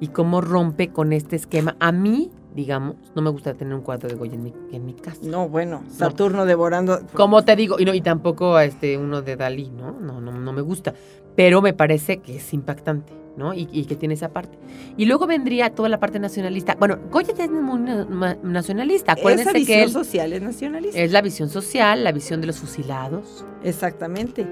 [0.00, 1.76] Y cómo rompe con este esquema.
[1.80, 4.92] A mí, digamos, no me gusta tener un cuadro de Goya en mi, en mi
[4.92, 5.20] casa.
[5.22, 7.00] No, bueno, Saturno devorando.
[7.14, 9.92] Como te digo, y, no, y tampoco este, uno de Dalí, ¿no?
[9.92, 10.92] No, no, no me gusta.
[11.36, 13.52] Pero me parece que es impactante, ¿no?
[13.54, 14.58] Y, y que tiene esa parte.
[14.96, 16.74] Y luego vendría toda la parte nacionalista.
[16.78, 17.78] Bueno, Goya es muy
[18.42, 19.12] nacionalista.
[19.12, 20.98] Esa Acuérdense visión que él social es nacionalista.
[20.98, 23.44] es la visión social, la visión de los fusilados.
[23.62, 24.46] Exactamente.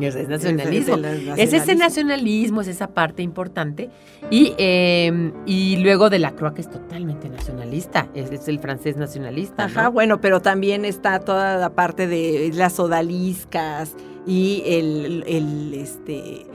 [0.00, 0.96] Es, es Es nacionalismo.
[1.36, 3.90] Es ese nacionalismo, es esa parte importante.
[4.30, 8.08] Y, eh, y luego de la Croix, que es totalmente nacionalista.
[8.14, 9.64] Es, es el francés nacionalista.
[9.64, 9.92] Ajá, ¿no?
[9.92, 13.96] bueno, pero también está toda la parte de las odaliscas
[14.28, 16.46] y el, el, este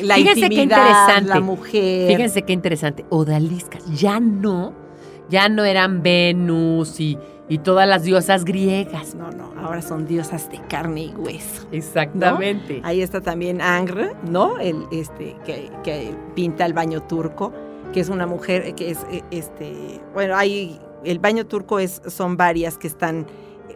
[0.00, 1.28] la Fíjense qué intimidad, interesante.
[1.28, 2.08] la mujer.
[2.08, 3.04] Fíjense qué interesante.
[3.10, 3.84] Odaliscas.
[4.00, 4.72] Ya no,
[5.28, 7.18] ya no eran Venus y,
[7.50, 9.14] y todas las diosas griegas.
[9.14, 11.66] No, no, ahora son diosas de carne y hueso.
[11.70, 12.80] Exactamente.
[12.82, 14.58] Ahí está también Angre, ¿no?
[14.58, 17.52] El este que, que pinta el baño turco,
[17.92, 22.36] que es una mujer que es eh, este, bueno, hay el baño turco es son
[22.38, 23.26] varias que están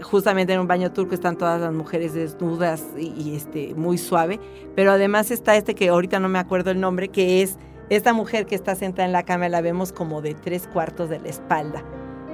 [0.02, 4.40] justamente en un baño turco están todas las mujeres desnudas y, y, este muy suave,
[4.74, 7.58] pero además está este que ahorita no me acuerdo el nombre, que es
[7.90, 11.20] esta mujer que está sentada en la cama, la vemos como de tres cuartos de
[11.20, 11.84] la espalda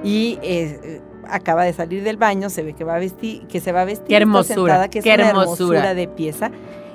[0.03, 3.59] y eh, eh, acaba de salir del baño, se ve que va a vestir, que
[3.59, 5.79] se va a vestir, Qué está hermosura, sentada, que es qué una hermosura.
[5.79, 6.51] hermosura de pieza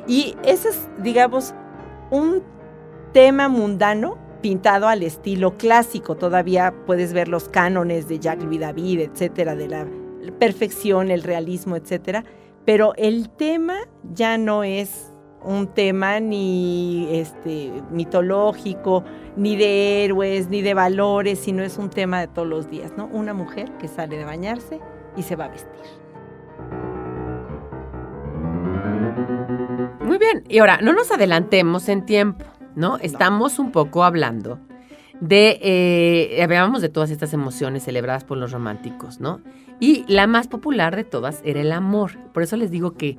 [0.07, 1.55] y ese es, digamos,
[2.11, 2.43] un
[3.13, 6.15] tema mundano pintado al estilo clásico.
[6.15, 9.87] Todavía puedes ver los cánones de Jacques Louis David, etcétera, de la
[10.33, 12.25] perfección, el realismo, etcétera.
[12.65, 13.77] Pero el tema
[14.13, 15.13] ya no es
[15.45, 19.05] un tema ni este mitológico,
[19.37, 23.07] ni de héroes, ni de valores, sino es un tema de todos los días, ¿no?
[23.07, 24.81] Una mujer que sale de bañarse
[25.17, 25.71] y se va a vestir.
[30.05, 30.45] Muy bien.
[30.49, 32.97] Y ahora, no nos adelantemos en tiempo, ¿no?
[32.99, 34.59] Estamos un poco hablando
[35.21, 39.41] de, eh, hablábamos de todas estas emociones celebradas por los románticos, ¿no?
[39.79, 42.19] Y la más popular de todas era el amor.
[42.33, 43.19] Por eso les digo que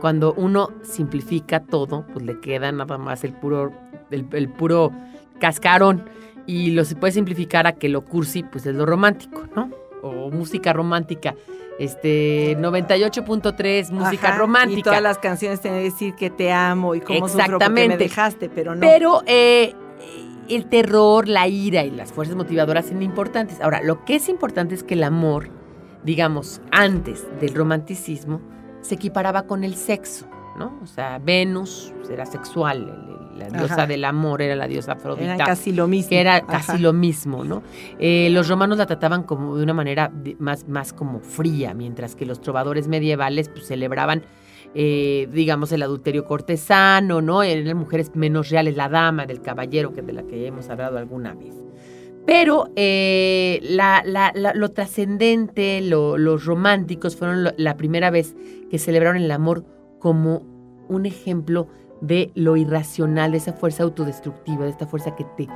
[0.00, 3.72] cuando uno simplifica todo, pues le queda nada más el puro,
[4.10, 4.92] el, el puro
[5.38, 6.08] cascarón.
[6.46, 9.70] Y lo se puede simplificar a que lo cursi, pues es lo romántico, ¿no?
[10.02, 11.34] O música romántica.
[11.78, 14.80] Este, 98.3, música Ajá, romántica.
[14.80, 17.80] Y todas las canciones tienen que decir que te amo y cómo sufro porque me
[17.82, 17.96] Exactamente.
[18.04, 18.80] dejaste, pero no.
[18.80, 19.74] Pero eh,
[20.48, 23.60] el terror, la ira y las fuerzas motivadoras son importantes.
[23.60, 25.50] Ahora, lo que es importante es que el amor,
[26.06, 28.40] digamos, antes del romanticismo,
[28.80, 30.26] se equiparaba con el sexo,
[30.58, 30.78] ¿no?
[30.82, 33.86] O sea, Venus era sexual, la diosa Ajá.
[33.86, 35.36] del amor era la diosa Afrodita.
[35.36, 36.08] casi lo mismo.
[36.10, 36.46] que era Ajá.
[36.46, 37.62] casi lo mismo, ¿no?
[37.98, 42.14] Eh, los romanos la trataban como de una manera de- más, más como fría, mientras
[42.16, 44.22] que los trovadores medievales pues, celebraban,
[44.74, 47.42] eh, digamos, el adulterio cortesano, ¿no?
[47.42, 50.96] Eran mujeres menos reales, la dama del caballero, que de la que ya hemos hablado
[50.96, 51.54] alguna vez.
[52.26, 58.34] Pero eh, la- la- la- lo trascendente, lo- los románticos fueron lo- la primera vez
[58.70, 59.64] que celebraron el amor
[60.00, 60.42] como
[60.88, 61.68] un ejemplo
[62.00, 65.48] de lo irracional, de esa fuerza autodestructiva, de esta fuerza que te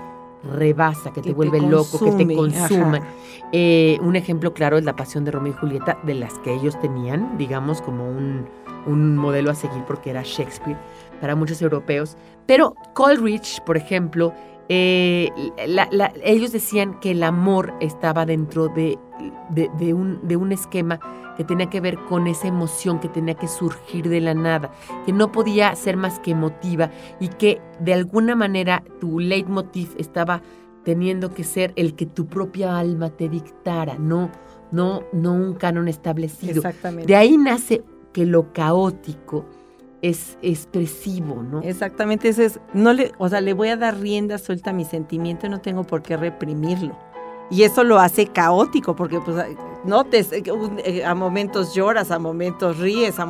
[0.54, 3.02] rebasa, que, Que te te vuelve loco, que te consume.
[3.52, 6.80] Eh, un ejemplo claro es la pasión de Romeo y Julieta, de las que ellos
[6.80, 8.46] tenían, digamos, como un,
[8.86, 10.78] un modelo a seguir porque era Shakespeare
[11.20, 12.16] para muchos europeos.
[12.46, 14.32] Pero Coleridge, por ejemplo,
[14.72, 15.30] eh,
[15.66, 18.96] la- la- ellos decían que el amor estaba dentro de,
[19.50, 21.00] de- de un, de un esquema
[21.36, 24.70] que tenía que ver con esa emoción que tenía que surgir de la nada,
[25.04, 30.40] que no podía ser más que emotiva y que de alguna manera tu leitmotiv estaba
[30.84, 34.30] teniendo que ser el que tu propia alma te dictara, no,
[34.70, 36.58] no, no un canon establecido.
[36.58, 37.06] Exactamente.
[37.08, 39.46] De ahí nace que lo caótico
[40.02, 41.60] es expresivo, ¿no?
[41.62, 44.84] Exactamente, ese es, no le, o sea, le voy a dar rienda suelta a mi
[44.84, 46.96] sentimiento no tengo por qué reprimirlo.
[47.50, 49.44] Y eso lo hace caótico, porque pues,
[49.84, 50.24] no te,
[50.84, 53.26] eh, a momentos lloras, a momentos ríes, a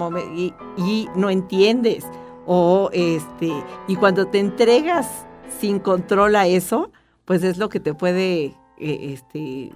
[0.77, 2.07] y no entiendes.
[2.47, 3.53] O este,
[3.87, 5.27] y cuando te entregas
[5.59, 6.91] sin control a eso,
[7.25, 9.71] pues es lo que te puede eh, este,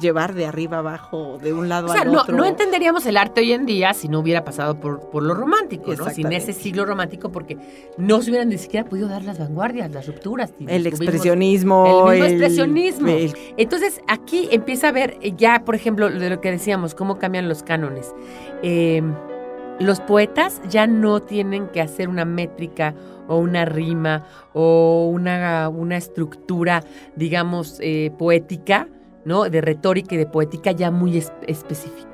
[0.00, 2.36] llevar de arriba abajo, de un lado O sea, al no, otro.
[2.36, 5.94] no entenderíamos el arte hoy en día si no hubiera pasado por, por lo romántico,
[5.94, 6.10] ¿no?
[6.10, 7.56] Sin ese siglo romántico, porque
[7.96, 10.52] no se hubieran ni siquiera podido dar las vanguardias, las rupturas.
[10.66, 12.06] El expresionismo.
[12.08, 13.08] El mismo expresionismo.
[13.08, 17.18] el- Entonces, aquí empieza a ver eh, ya, por ejemplo, de lo que decíamos, cómo
[17.18, 18.12] cambian los cánones.
[18.62, 19.02] Eh,
[19.80, 22.94] los poetas ya no tienen que hacer una métrica
[23.26, 26.84] o una rima o una, una estructura,
[27.16, 28.86] digamos, eh, poética,
[29.24, 29.44] ¿no?
[29.48, 32.08] De retórica y de poética ya muy es- específica.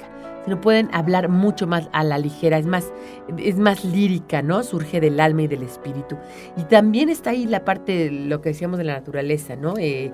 [0.44, 2.90] Sino pueden hablar mucho más a la ligera, es más,
[3.36, 4.62] es más lírica, ¿no?
[4.62, 6.16] Surge del alma y del espíritu.
[6.56, 9.74] Y también está ahí la parte lo que decíamos de la naturaleza, ¿no?
[9.78, 10.12] Eh,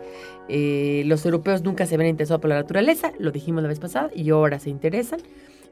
[0.49, 4.11] eh, los europeos nunca se habían interesado por la naturaleza, lo dijimos la vez pasada,
[4.15, 5.21] y ahora se interesan.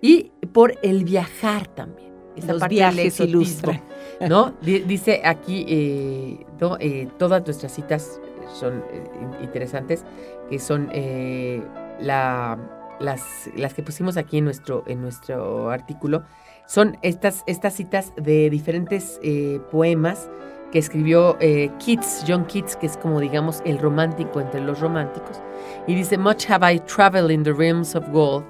[0.00, 2.12] Y por el viajar también.
[2.36, 3.80] Esa Los parte viajes ilustran.
[4.28, 4.54] ¿no?
[4.60, 6.76] Di- Dice aquí, eh, ¿no?
[6.80, 8.20] Eh, todas nuestras citas
[8.52, 10.04] son eh, in- interesantes,
[10.50, 11.62] que son eh,
[12.00, 12.58] la,
[13.00, 16.22] las, las que pusimos aquí en nuestro, en nuestro artículo.
[16.66, 20.30] Son estas, estas citas de diferentes eh, poemas
[20.72, 25.40] que escribió Keats, John Keats, que es como digamos el romántico entre los románticos.
[25.86, 28.44] Y dice, Much have I traveled in the realms of gold,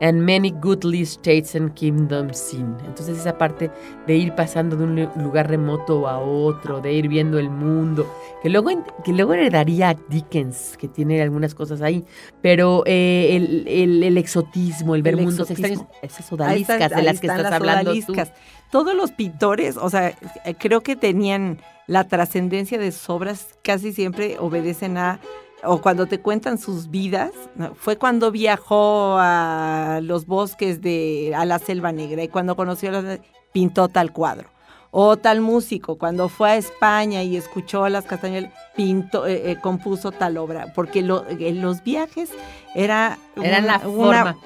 [0.00, 2.76] and many goodly states and kingdoms seen.
[2.86, 3.70] Entonces esa parte
[4.06, 8.06] de ir pasando de un lu- lugar remoto a otro, de ir viendo el mundo,
[8.42, 8.70] que luego,
[9.04, 12.04] que luego heredaría a Dickens, que tiene algunas cosas ahí,
[12.42, 17.02] pero eh, el, el- el exotismo, el ver El mundos extraños, esas odaliscas están- de
[17.04, 18.32] las que estás las hablando odaliscas.
[18.70, 20.08] Todos los pintores, o sea,
[20.44, 25.20] eh, creo que tenían la trascendencia de sus obras, casi siempre obedecen a,
[25.66, 27.74] o cuando te cuentan sus vidas, ¿no?
[27.74, 33.18] fue cuando viajó a los bosques de, a la Selva Negra y cuando conoció, la,
[33.52, 34.48] pintó tal cuadro.
[34.96, 40.12] O tal músico, cuando fue a España y escuchó las castañuelas, pintó, eh, eh, compuso
[40.12, 42.30] tal obra, porque lo- eh, los viajes
[42.76, 44.36] era Eran la una forma.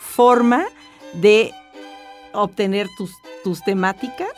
[0.00, 0.64] forma
[1.12, 1.52] de
[2.32, 3.10] obtener tus,
[3.44, 4.32] tus temáticas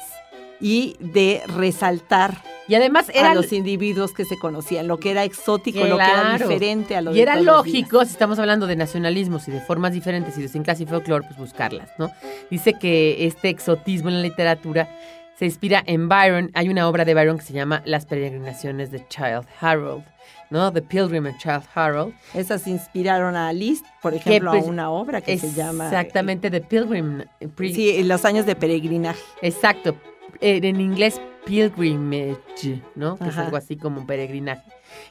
[0.60, 5.24] y de resaltar Y además era, a los individuos que se conocían, lo que era
[5.24, 6.48] exótico, lo que era Claro.
[6.48, 10.38] diferente a lo y era lógico, si estamos hablando de nacionalismos y de formas diferentes
[10.38, 12.10] y de sinclasia y folclore, pues buscarlas, ¿no?
[12.50, 14.88] Dice que este exotismo en la literatura
[15.36, 16.50] se inspira en Byron.
[16.54, 20.04] Hay una obra de Byron que se llama Las peregrinaciones de Child Harold,
[20.50, 20.72] ¿no?
[20.72, 22.14] The Pilgrim and Child Harold.
[22.34, 25.86] Esas inspiraron a Liszt, por ejemplo, pues, a una obra que se llama...
[25.86, 27.22] Exactamente, The Pilgrim.
[27.40, 29.18] eh, pre- Sí, en los años de peregrinaje.
[29.42, 29.96] Exacto.
[30.40, 33.16] Eh, en inglés, pilgrimage, ¿no?
[33.18, 34.62] Que es algo así como un peregrinaje.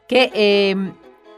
[0.08, 0.76] Que eh,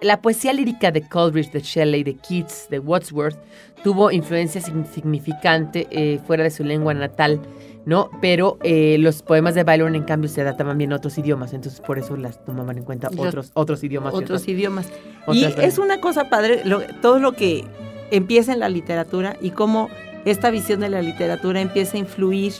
[0.01, 3.37] la poesía lírica de Coleridge, de Shelley, de Keats, de Wordsworth,
[3.83, 7.39] tuvo influencia sign- significante eh, fuera de su lengua natal,
[7.85, 8.09] ¿no?
[8.21, 11.81] Pero eh, los poemas de Byron, en cambio, se adaptaban bien a otros idiomas, entonces
[11.81, 14.13] por eso las tomaban en cuenta otros, otros idiomas.
[14.13, 14.87] otros idiomas.
[15.33, 17.63] Y es una cosa padre, lo- todo lo que
[18.11, 19.89] empieza en la literatura y cómo
[20.25, 22.53] esta visión de la literatura empieza a influir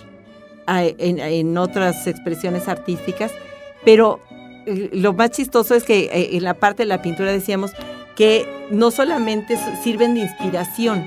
[0.79, 3.31] en, otras expresiones artísticas,
[3.83, 4.19] pero
[4.65, 7.71] eh, lo más chistoso es que eh, en la parte de la pintura decíamos
[8.15, 11.05] que no solamente sirven de inspiración,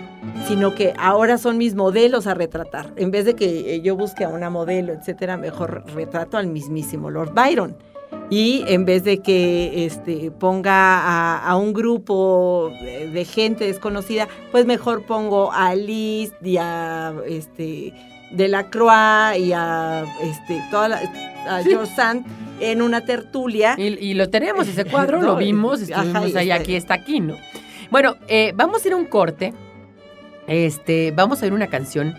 [0.48, 2.92] sino que ahora son mis modelos a retratar.
[2.96, 7.10] En vez de que eh, yo busque a una modelo, etcétera, mejor retrato al mismísimo
[7.10, 7.76] Lord Byron.
[8.30, 14.66] Y en vez de que este, ponga a, un grupo de, de gente desconocida, pues
[14.66, 17.92] mejor pongo a Liszt y a este,
[18.36, 21.00] Delacroix y a este, toda la,
[21.48, 22.24] a George Sand
[22.60, 23.74] en una tertulia.
[23.78, 27.36] Y, y lo tenemos, ese cuadro, lo vimos, estuvimos ahí, está- aquí está aquí, ¿no?
[27.90, 29.52] Bueno, eh, vamos a ir a un corte.
[30.46, 32.14] Este, vamos a a una canción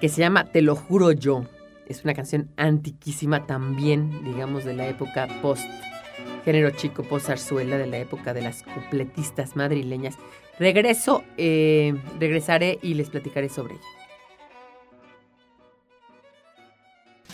[0.00, 1.44] que se llama Te lo juro yo.
[1.86, 5.64] Es una canción antiquísima también, digamos, de la época post
[6.44, 10.16] género chico, post zarzuela, de la época de las cupletistas madrileñas.
[10.58, 13.82] Regreso, eh, regresaré y les platicaré sobre ella.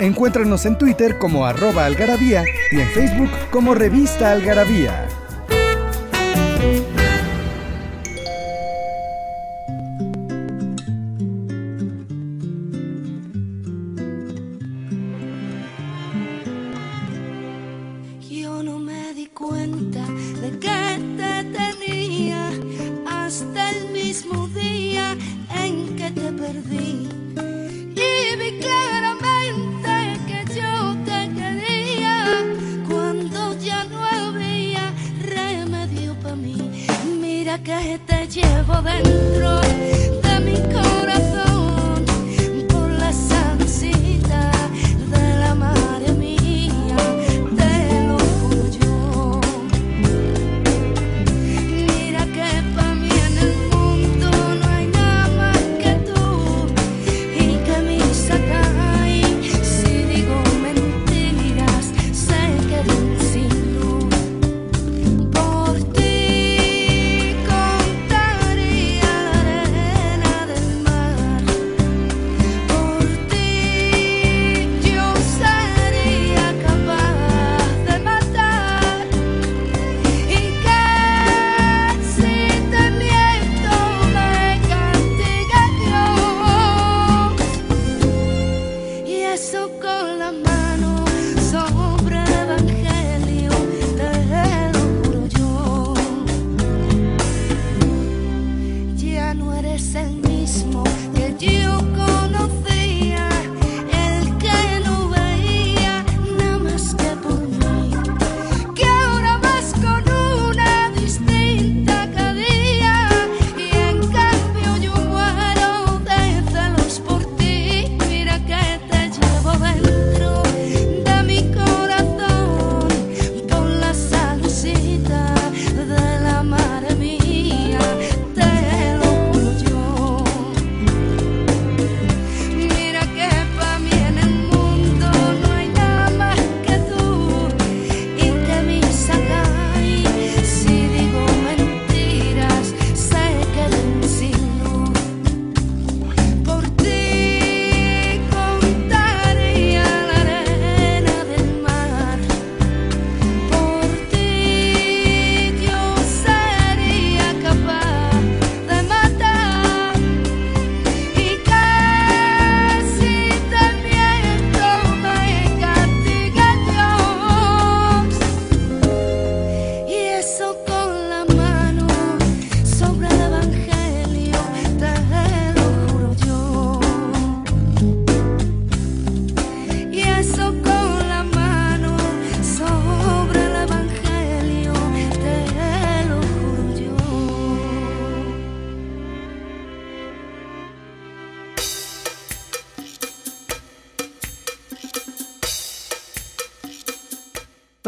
[0.00, 2.42] Encuéntranos en Twitter como arroba algarabía
[2.72, 5.09] y en Facebook como revista algarabía.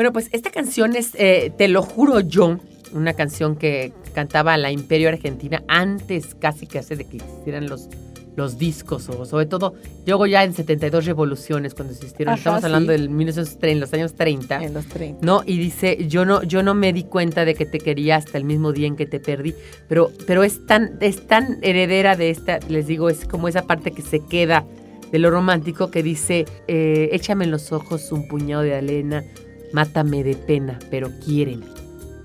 [0.02, 2.58] Bueno, pues esta canción es eh, Te lo juro yo,
[2.92, 7.88] una canción que cantaba la Imperio Argentina antes casi que hace de que existieran los,
[8.34, 9.74] los discos, o sobre todo,
[10.04, 12.98] llegó ya en 72 revoluciones cuando existieron, Ajá, estamos hablando sí.
[12.98, 14.64] del 1930, los años 30.
[14.64, 15.24] En los 30.
[15.24, 15.44] ¿no?
[15.46, 18.44] Y dice, yo no, yo no me di cuenta de que te quería hasta el
[18.44, 19.54] mismo día en que te perdí,
[19.88, 23.92] pero, pero es tan, es tan heredera de esta, les digo, es como esa parte
[23.92, 24.64] que se queda
[25.12, 29.22] de lo romántico que dice, eh, échame en los ojos un puñado de arena,
[29.72, 31.66] mátame de pena, pero quiéreme.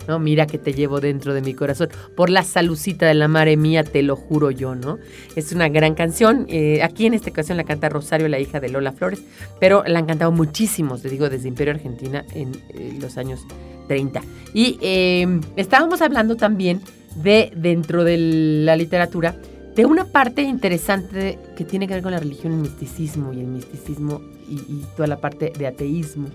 [0.07, 0.19] ¿no?
[0.19, 1.89] Mira que te llevo dentro de mi corazón.
[2.15, 4.97] Por la salucita de la madre mía, te lo juro yo, ¿no?
[5.35, 6.45] Es una gran canción.
[6.49, 9.21] eh, aquí en esta ocasión la canta Rosario, la hija de Lola Flores,
[9.59, 13.41] pero la han cantado muchísimos, te digo, desde Imperio Argentina en eh, los años
[13.87, 14.21] 30.
[14.53, 16.81] Y eh, estábamos hablando también
[17.15, 19.35] de, dentro de la literatura,
[19.75, 23.47] de una parte interesante que tiene que ver con la religión el misticismo, y el
[23.47, 26.29] misticismo y toda la parte de ateísmo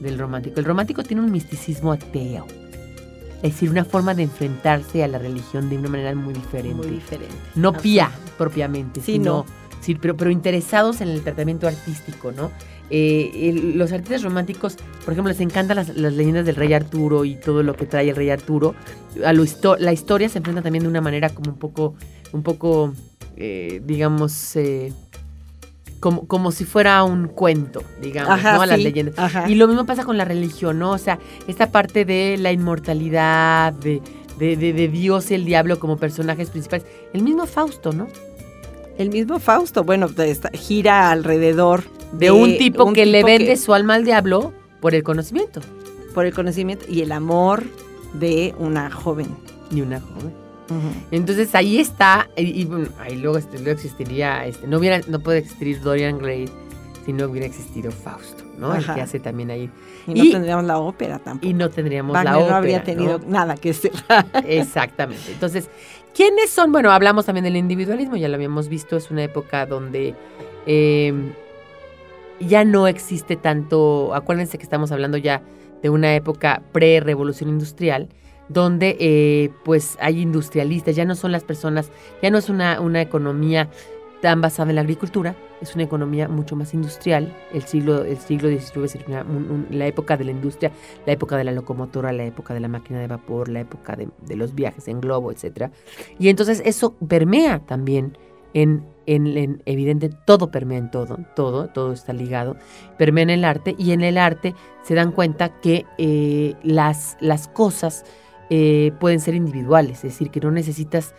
[0.00, 0.58] del romántico.
[0.60, 2.46] El romántico tiene un misticismo ateo.
[3.42, 6.74] Es decir, una forma de enfrentarse a la religión de una manera muy diferente.
[6.74, 7.34] Muy diferente.
[7.54, 9.46] No pía propiamente, Sí, sino, no.
[9.80, 12.50] sí, pero, pero interesados en el tratamiento artístico, ¿no?
[12.88, 17.24] Eh, el- los artistas románticos, por ejemplo, les encantan las, las leyendas del rey Arturo
[17.24, 18.74] y todo lo que trae el rey Arturo.
[19.24, 21.94] A lo histo- la historia se enfrenta también de una manera como un poco,
[22.32, 22.94] un poco,
[23.36, 24.92] eh, digamos, eh,
[26.00, 28.62] como, como si fuera un cuento, digamos, Ajá, ¿no?
[28.62, 29.18] A las sí, leyendas.
[29.18, 29.48] ajá.
[29.50, 30.92] Y lo mismo pasa con la religión, ¿no?
[30.92, 31.18] O sea,
[31.48, 34.02] esta parte de la inmortalidad, de,
[34.38, 36.86] de, de- de Dios y el diablo como personajes principales.
[37.12, 38.08] El mismo Fausto, ¿no?
[38.98, 43.46] El mismo Fausto, bueno, de esta- gira alrededor De un tipo un que le vende
[43.46, 45.60] que- su alma al diablo por el conocimiento.
[46.14, 47.64] por el conocimiento y el amor
[48.14, 49.26] de una joven.
[49.70, 50.32] Ni una joven.
[51.10, 55.20] Entonces ahí está, y, y, bueno, ahí luego, este, luego existiría, este, no hubiera, no
[55.20, 56.48] puede existir Dorian Gray
[57.04, 58.74] si no hubiera existido Fausto, ¿no?
[58.74, 59.70] El que hace también ahí.
[60.08, 61.46] Y no Y- tendríamos la ópera tampoco.
[61.46, 62.50] Y no tendríamos Wagner la ópera.
[62.50, 63.28] no habría tenido ¿no?
[63.28, 63.92] nada que ser.
[64.44, 65.30] Exactamente.
[65.30, 65.70] Entonces,
[66.14, 66.72] ¿quiénes son?
[66.72, 70.16] Bueno, hablamos también del individualismo, ya lo habíamos visto, es una época donde
[70.66, 71.14] eh,
[72.40, 75.42] ya no existe tanto, acuérdense que estamos hablando ya
[75.82, 78.08] de una época pre-revolución industrial,
[78.48, 81.90] donde eh, pues hay industrialistas, ya no son las personas,
[82.22, 83.68] ya no es una, una economía
[84.20, 87.32] tan basada en la agricultura, es una economía mucho más industrial.
[87.52, 88.98] El siglo, el siglo XIX es
[89.70, 90.72] la época de la industria,
[91.06, 94.36] la época de la locomotora, la época de la máquina de vapor, la época de,
[94.36, 95.70] los viajes en globo, etc.
[96.18, 98.16] Y entonces eso permea también
[98.54, 102.56] en, en, en- evidente, todo permea en todo, todo, todo está ligado,
[102.96, 107.48] permea en el arte y en el arte se dan cuenta que eh, las, las
[107.48, 108.04] cosas
[108.50, 111.14] eh, pueden ser individuales, es decir, que no necesitas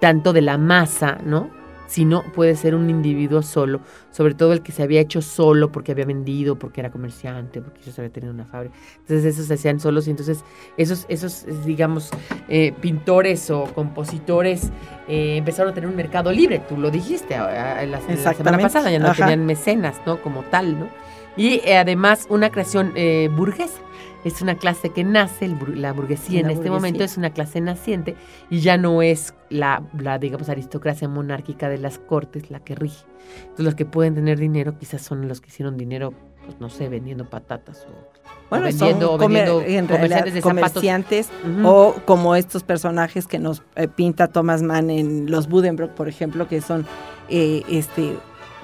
[0.00, 1.50] tanto de la masa, ¿no?
[1.86, 3.80] Sino puede ser un individuo solo,
[4.12, 7.80] sobre todo el que se había hecho solo porque había vendido, porque era comerciante, porque
[7.82, 8.76] ellos había tenido una fábrica.
[9.00, 10.44] Entonces esos se hacían solos y entonces
[10.76, 12.10] esos, esos digamos,
[12.48, 14.70] eh, pintores o compositores
[15.08, 18.58] eh, empezaron a tener un mercado libre, tú lo dijiste a- a- la, la semana
[18.58, 19.16] pasada, ya no Ajá.
[19.26, 20.22] tenían mecenas, ¿no?
[20.22, 20.88] Como tal, ¿no?
[21.36, 23.80] Y eh, además una creación eh, burguesa.
[24.24, 26.70] Es una clase que nace, el la burguesía La en este burguesía.
[26.72, 28.16] momento es una clase naciente
[28.50, 33.04] y ya no es la, la, digamos, aristocracia monárquica de las cortes la que rige.
[33.40, 36.12] Entonces los que pueden tener dinero quizás son los que hicieron dinero,
[36.44, 38.10] pues no sé, vendiendo patatas o,
[38.50, 40.70] Bueno, o vendiendo, son o comer- vendiendo en realidad, comerciantes de zapatos.
[40.72, 41.68] comerciantes Ujú.
[41.68, 46.46] o como estos personajes que nos eh, pinta Thomas Mann en Los Buddenbrook, por ejemplo,
[46.46, 46.86] que son
[47.30, 48.16] eh, este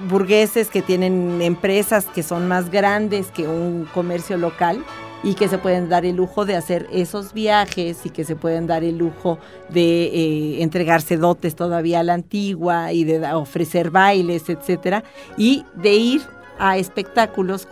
[0.07, 4.83] burgueses que tienen empresas que son más grandes que un comercio local
[5.23, 8.67] y que se pueden dar el lujo de hacer esos viajes y que se pueden
[8.67, 9.39] dar el lujo
[9.69, 15.03] de eh, entregarse dotes todavía a la antigua y de ofrecer bailes, etcétera,
[15.37, 16.21] y de ir
[16.59, 17.67] a espectáculos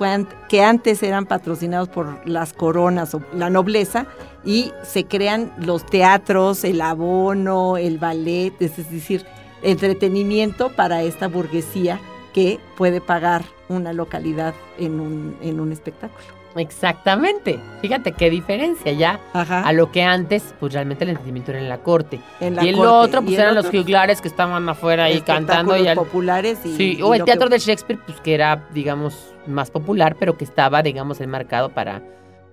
[0.48, 4.06] que antes eran patrocinados por las coronas o la nobleza
[4.44, 9.26] y se crean los teatros, el abono, el ballet, es decir,
[9.64, 12.00] entretenimiento para esta burguesía
[12.34, 16.35] que puede pagar una localidad en un, en un espectáculo.
[16.56, 17.60] Exactamente.
[17.82, 19.62] Fíjate qué diferencia ya Ajá.
[19.62, 22.20] a lo que antes, pues realmente el entretenimiento era en la corte.
[22.40, 22.90] en la y el corte.
[22.90, 25.76] otro, pues Y eran los juglares que estaban afuera ahí cantando.
[25.78, 28.68] Y al- populares y, sí, y o el teatro que- de Shakespeare, pues que era,
[28.74, 32.02] digamos, más popular, pero que estaba, digamos, enmarcado para,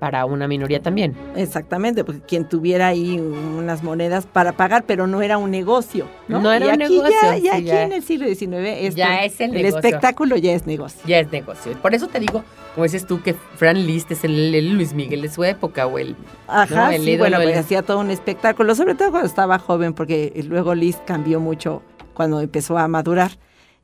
[0.03, 1.15] para una minoría también.
[1.37, 6.09] Exactamente, porque quien tuviera ahí unas monedas para pagar, pero no era un negocio.
[6.27, 7.83] No, No era Y un aquí negocio, Ya, aquí ya.
[7.85, 9.79] en el siglo XIX Ya es el el negocio.
[9.79, 11.01] espectáculo ya es negocio.
[11.07, 11.71] Ya es negocio.
[11.81, 12.43] Por eso te digo,
[12.75, 15.97] como dices tú, que Fran Liszt es el, el Luis Miguel de su época, o
[16.01, 16.17] el...
[16.49, 19.93] Ajá, No, el sí, bueno, pues hacía todo un espectáculo, sobre todo cuando estaba joven,
[19.95, 21.81] porque luego Liz cambió mucho
[22.13, 23.31] cuando empezó a madurar.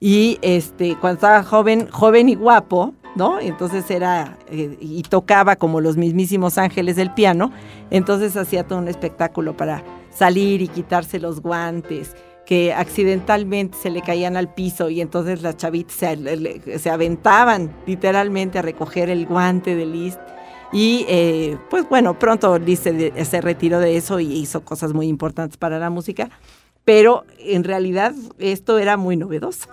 [0.01, 3.41] Y este, cuando estaba joven, joven y guapo, ¿no?
[3.41, 7.53] Entonces era, eh, y tocaba como los mismísimos ángeles del piano,
[7.91, 12.15] entonces hacía todo un espectáculo para salir y quitarse los guantes,
[12.49, 18.63] que accidentalmente se le caían al piso y entonces las chavitas se, aventaban literalmente a
[18.63, 20.21] recoger el guante de Liszt.
[20.73, 25.09] Y eh, pues bueno, pronto Liz se, se retiró de eso y hizo cosas muy
[25.09, 26.31] importantes para la música,
[26.87, 29.69] pero en realidad esto era muy novedoso.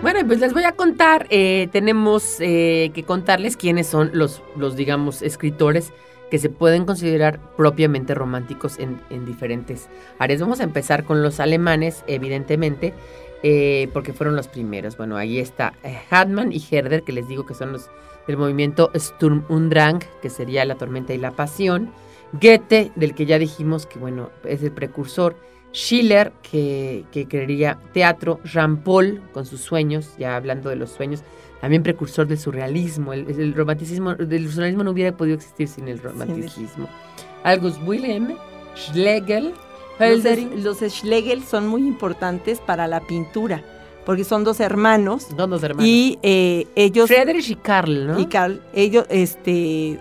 [0.00, 4.76] Bueno, pues les voy a contar, eh, tenemos eh, que contarles quiénes son los, los,
[4.76, 5.92] digamos, escritores
[6.30, 9.88] que se pueden considerar propiamente románticos en, en diferentes
[10.20, 10.40] áreas.
[10.40, 12.94] Vamos a empezar con los alemanes, evidentemente,
[13.42, 14.96] eh, porque fueron los primeros.
[14.96, 17.90] Bueno, ahí está eh, Hartmann y Herder, que les digo que son los
[18.28, 21.90] del movimiento Sturm und Drang, que sería la tormenta y la pasión.
[22.32, 25.34] Goethe, del que ya dijimos que, bueno, es el precursor.
[25.72, 31.22] Schiller, que, que crearía teatro, Jean Paul, con sus sueños, ya hablando de los sueños,
[31.60, 33.12] también precursor del surrealismo.
[33.12, 36.88] El, el romanticismo, del surrealismo no hubiera podido existir sin el romanticismo.
[37.44, 38.34] August Wilhelm,
[38.76, 39.52] Schlegel,
[39.98, 43.62] Los, Hölderlin, los Schlegel son muy importantes para la pintura,
[44.06, 45.88] porque son dos hermanos son dos hermanos.
[45.88, 48.18] y eh, ellos Friedrich y Karl, ¿no?
[48.20, 49.98] y Carl, ellos, este,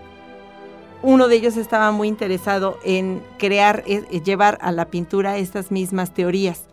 [1.04, 6.14] uno de ellos estaba muy interesado en crear, eh, llevar a la pintura estas mismas
[6.14, 6.64] teorías.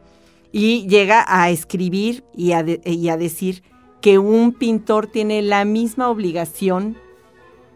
[0.52, 3.62] Y llega a escribir y a, de- y a decir
[4.00, 6.96] que un pintor tiene la misma obligación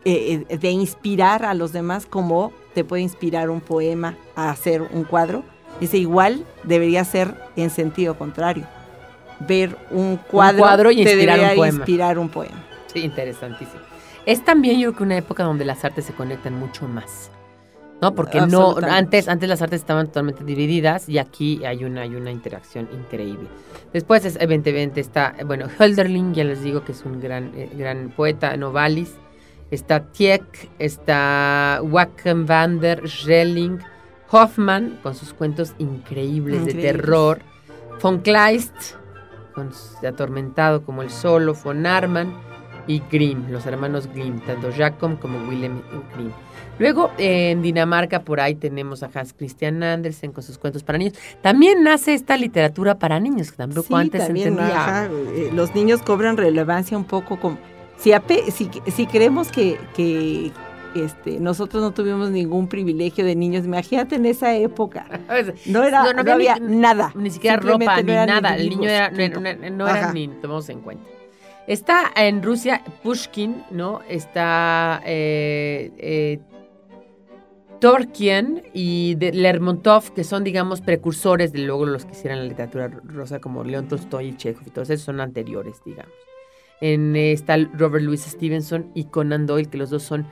[0.05, 4.83] eh, eh, de inspirar a los demás como te puede inspirar un poema a hacer
[4.83, 5.43] un cuadro.
[5.81, 8.67] Dice, igual debería ser en sentido contrario.
[9.41, 11.77] Ver un cuadro, cuadro y te inspirar un debería poema.
[11.79, 12.65] inspirar un poema.
[12.93, 13.81] Sí, interesantísimo.
[14.29, 17.31] Es también yo creo que una época donde las artes se conectan mucho más.
[18.03, 18.15] ¿No?
[18.15, 22.31] Porque no, antes, antes las artes estaban totalmente divididas y aquí hay una, hay una
[22.31, 23.49] interacción increíble.
[23.95, 28.11] Después, es, evidentemente, está, bueno, Hölderlin, ya les digo que es un gran, eh, gran
[28.11, 29.15] poeta, Novalis.
[29.71, 33.79] Está Tieck, está Joachim van der Schelling,
[34.31, 37.39] Hoffmann, con sus cuentos increíbles, de terror.
[38.03, 38.95] Von Kleist,
[39.55, 39.71] con
[40.07, 42.48] Atormentado como el solo, Von Arman.
[42.89, 45.81] Y Grimm, los hermanos Grimm, tanto Jacob como Willem
[46.17, 46.31] Grimm.
[46.81, 50.97] Luego, eh, en Dinamarca, por ahí tenemos a Hans Christian Andersen con sus cuentos para
[50.99, 51.15] niños.
[51.43, 54.77] También nace esta literatura para niños, que tampoco Sí, antes también, entendía.
[54.81, 57.59] ajá, eh, los niños cobran relevancia un poco como...
[57.97, 58.13] Si,
[58.53, 60.53] si, si creemos que, que
[60.95, 65.05] este, nosotros no tuvimos ningún privilegio de niños, imagínate en esa época.
[65.67, 67.11] No era, No, no, no había nada.
[67.17, 68.55] Ni siquiera ropa, ni nada.
[68.57, 69.41] El niño era, no, punto.
[69.41, 71.05] no- no era ni tomamos en cuenta.
[71.69, 74.01] Está en Rusia Pushkin, ¿no?
[74.09, 76.41] Está eh, eh,
[78.73, 83.39] y de Lermontov, que son, digamos, precursores de luego los que hicieron la literatura rosa,
[83.39, 86.15] como León Tolstoy y Chekhov, y todos esos son anteriores, digamos.
[86.81, 90.27] En, eh, está Robert Louis Stevenson y Conan Doyle, que los dos son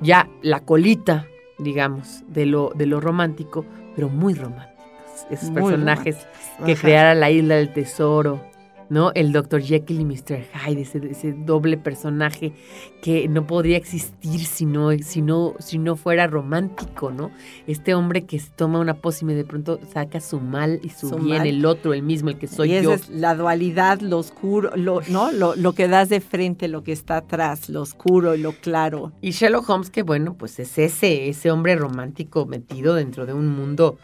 [0.00, 1.24] ya la colita,
[1.58, 3.64] digamos, de lo, de lo romántico,
[3.94, 4.84] pero muy románticos.
[5.30, 6.26] Esos Muy personajes
[6.66, 8.49] que creara la isla del tesoro,
[8.90, 9.12] ¿no?
[9.14, 9.62] El Dr.
[9.62, 10.44] Jekyll y Mr.
[10.66, 12.52] Hyde, ese, ese doble personaje
[13.00, 17.30] que no podría existir si no, si, no, si no fuera romántico, ¿no?
[17.66, 21.16] Este hombre que toma una pócima y de pronto saca su mal y su, Su
[21.16, 21.46] bien, mal.
[21.46, 22.92] el otro, el mismo, el que soy y esa yo.
[22.92, 25.30] es la dualidad, lo oscuro, lo, ¿no?
[25.32, 29.12] Lo, lo que das de frente, lo que está atrás, lo oscuro y lo claro.
[29.20, 33.46] Y Sherlock Holmes, que bueno, pues es ese, ese hombre romántico metido dentro de un
[33.48, 33.98] mundo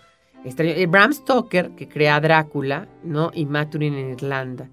[0.44, 0.70] extraño.
[0.72, 3.32] Eh, Bram Stoker, que crea a Drácula, ¿no?
[3.34, 4.70] Y Maturin en Irlanda.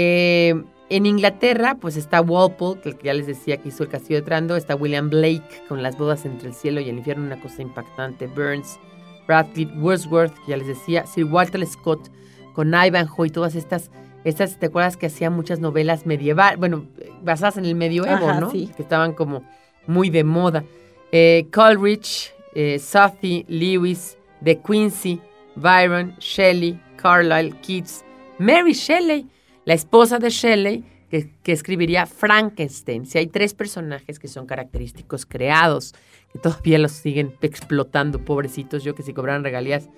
[0.00, 0.54] Eh,
[0.90, 4.54] en Inglaterra, pues está Walpole, que ya les decía que hizo el Castillo de Trando.
[4.54, 8.28] Está William Blake con las bodas entre el cielo y el infierno, una cosa impactante.
[8.28, 8.78] Burns,
[9.26, 11.04] Radcliffe, Wordsworth, que ya les decía.
[11.04, 12.10] Sir Walter Scott
[12.54, 13.90] con Ivanhoe y todas estas.
[14.22, 16.60] Estas, ¿te acuerdas que hacía muchas novelas medievales?
[16.60, 16.86] Bueno,
[17.22, 18.50] basadas en el medioevo, Ajá, ¿no?
[18.52, 18.70] sí.
[18.76, 19.42] Que estaban como
[19.88, 20.62] muy de moda.
[21.10, 25.20] Eh, Coleridge, eh, Southey, Lewis, De Quincy,
[25.56, 28.04] Byron, Shelley, Carlyle, Keats,
[28.38, 29.26] Mary Shelley,
[29.68, 33.04] la esposa de Shelley, que, que escribiría Frankenstein.
[33.06, 35.94] Si hay tres personajes que son característicos creados,
[36.32, 39.88] que todavía los siguen explotando, pobrecitos, yo que si cobraran regalías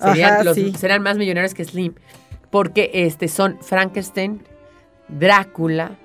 [0.00, 0.72] serían, Ajá, los- sí.
[0.76, 1.94] serán más millonarios que Slim,
[2.50, 4.42] porque este, son Frankenstein,
[5.08, 5.96] Drácula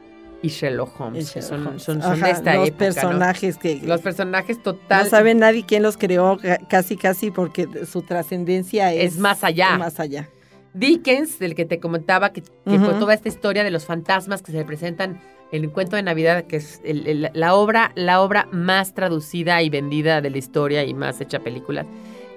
[0.41, 1.27] y Sherlock Holmes.
[1.27, 2.93] son, son, son Ajá, de esta los época, ¿no?
[2.93, 5.03] personajes que Los personajes total.
[5.05, 9.43] no sabe nadie quién los creó, ca- casi casi porque su trascendencia es, Es más
[9.43, 9.77] allá.
[9.77, 10.29] Más allá.
[10.75, 14.51] Dickens, del que te comentaba, que, que fue toda esta historia de los fantasmas que
[14.51, 15.19] se representan
[15.51, 19.61] en el cuento de Navidad, que es el- el- la, obra, la obra más traducida
[19.61, 21.85] y vendida de la historia y más hecha películas.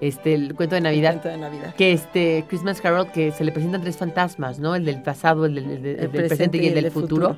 [0.01, 1.14] Este, el cuento de Navidad.
[1.14, 1.74] El cuento de Navidad.
[1.74, 4.76] Que este Christmas Carol, que se le presentan tres fantasmas, ¿no?
[4.76, 7.36] El del pasado, el del, el del- el del presente y el del futuro.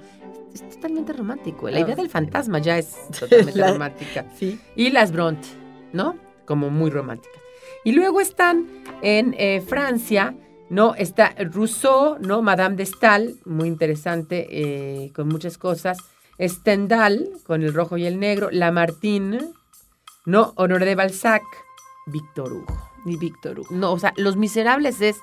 [0.53, 1.71] Es totalmente romántico.
[1.71, 1.81] La Ah.
[1.81, 4.27] idea del fantasma ya es totalmente La- romántica.
[4.37, 4.59] Sí.
[4.77, 5.49] Y las Bronte,
[5.93, 6.17] ¿no?
[6.45, 7.41] Como muy románticas.
[7.85, 8.67] Y luego están
[9.01, 10.35] en eh, Francia,
[10.71, 10.95] ¿no?
[10.95, 12.41] Está Rousseau, ¿no?
[12.41, 15.99] Madame de Stael, muy interesante, eh, con muchas cosas.
[16.41, 18.49] Stendhal, con el rojo y el negro.
[18.51, 19.51] Lamartine,
[20.25, 20.55] ¿no?
[20.57, 21.43] Honoré de Balzac.
[22.07, 22.91] Víctor Hugo.
[23.05, 23.69] Y Víctor Hugo.
[23.71, 25.19] No, o sea, Los Miserables es,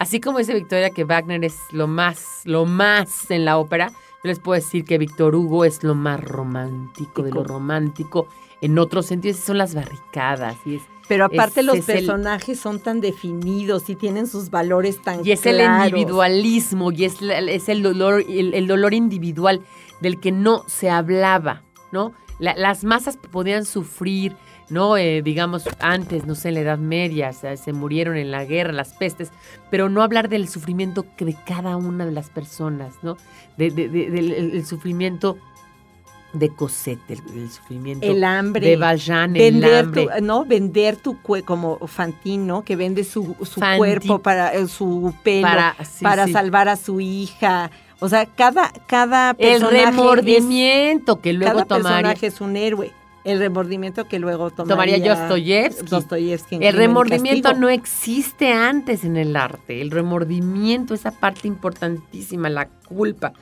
[0.00, 4.28] así como dice Victoria que Wagner es lo más, lo más en la ópera, yo
[4.28, 7.52] les puedo decir que Víctor Hugo es lo más romántico de lo Tico.
[7.52, 8.28] romántico.
[8.66, 12.80] En otros sentidos son las barricadas y es, Pero aparte los es el- personajes son
[12.80, 15.86] tan definidos y tienen sus valores tan y es el claros.
[15.88, 19.62] individualismo y es, la- es el dolor, el, el dolor individual
[20.00, 21.62] del que no se hablaba,
[21.92, 22.12] ¿no?
[22.40, 24.36] La- las masas podían sufrir,
[24.68, 24.96] ¿no?
[24.96, 28.44] Eh, digamos, antes, no sé, en la Edad Media, o sea, se murieron en la
[28.44, 29.30] guerra, las pestes,
[29.70, 33.16] pero no hablar del sufrimiento que de cada una de las personas, ¿no?
[33.56, 35.38] De- de- de- del el- el sufrimiento
[36.38, 38.66] de Cosette, el, el sufrimiento El hambre.
[38.68, 40.06] de Valjean, el vender hambre.
[40.18, 42.62] tu, no vender tu cuerpo como Fantine, ¿no?
[42.64, 47.00] Que vende su, su cuerpo para eh, su pelo para, para, sí, salvar a su
[47.00, 47.70] hija.
[48.00, 52.56] O sea, cada cada el personaje es- remordimiento que luego cada tomaría personaje es un
[52.56, 52.92] héroe.
[53.24, 55.86] El remordimiento que luego tomaría, Tomaría Dostoyevsky.
[55.88, 59.80] Dostoyevsky El remordimiento no existe antes en el arte.
[59.80, 63.32] El remordimiento, esa parte importantísima, la culpa.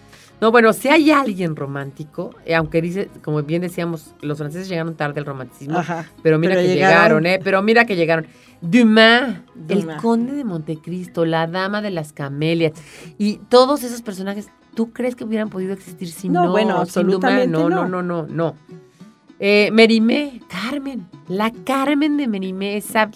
[0.41, 4.95] No, bueno, si hay alguien romántico, eh, aunque dice, como bien decíamos, los franceses llegaron
[4.95, 6.07] tarde al romanticismo, Ajá.
[6.23, 7.23] pero mira pero que llegaron.
[7.23, 7.41] llegaron, ¿eh?
[7.43, 8.27] Pero mira que llegaron.
[8.61, 9.37] Dumas,
[9.69, 12.73] el conde de Montecristo, la dama de las camelias
[13.19, 16.51] y todos esos personajes, ¿tú crees que hubieran podido existir sin No, no?
[16.51, 16.89] bueno, Dumas?
[16.89, 17.87] absolutamente no, no.
[17.87, 18.55] no, no, no, no.
[19.41, 23.11] Eh, Merimé, Carmen, la Carmen de Merimé, esa,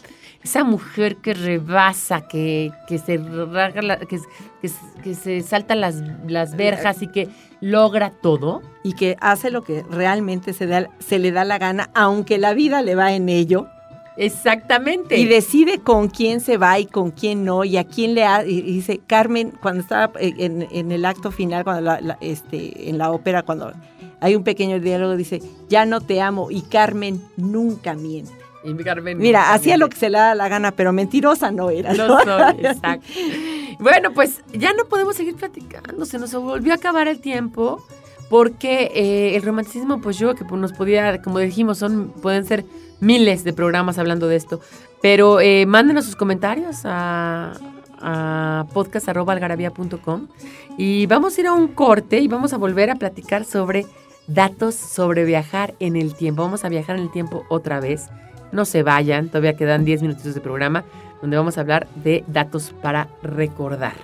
[0.49, 4.19] esa mujer que rebasa, que, que se rasga la- que,
[4.63, 4.71] que,
[5.03, 7.29] que se salta las, las verjas y que
[7.61, 8.63] logra todo.
[8.83, 12.55] Y que hace lo que realmente se, da, se le da la gana, aunque la
[12.55, 13.67] vida le va en ello.
[14.17, 15.17] Exactamente.
[15.17, 18.45] Y decide con quién se va y con quién no, y a quién le ha,
[18.45, 22.19] y y dice, Carmen, cuando estaba eh, en, en el acto final, cuando la- la-
[22.21, 23.73] este, en la ópera, cuando
[24.21, 28.33] hay un pequeño diálogo, dice, ya no te amo y Carmen nunca miente.
[28.65, 29.19] Y Carmen.
[29.19, 31.93] Mira, hacía lo que se le da la gana, pero mentirosa no era.
[31.95, 32.25] No ¿no?
[32.25, 33.07] soy, exacto.
[33.79, 37.85] Bueno, pues ya no podemos seguir platicando, se nos volvió a acabar el tiempo
[38.29, 42.65] porque eh, el romanticismo, pues yo que pues, nos podía, como dijimos, son pueden ser
[43.01, 44.61] miles de programas hablando de esto,
[45.01, 47.53] pero eh, mándenos sus comentarios a,
[48.01, 50.27] a podcast.algarabía.com
[50.77, 53.87] y vamos a ir a un corte y vamos a volver a platicar sobre
[54.27, 56.43] datos sobre viajar en el tiempo.
[56.43, 58.09] Vamos a viajar en el tiempo otra vez.
[58.53, 60.85] No se vayan, todavía quedan 10 minutitos de programa
[61.21, 63.95] donde vamos a hablar de datos para recordar.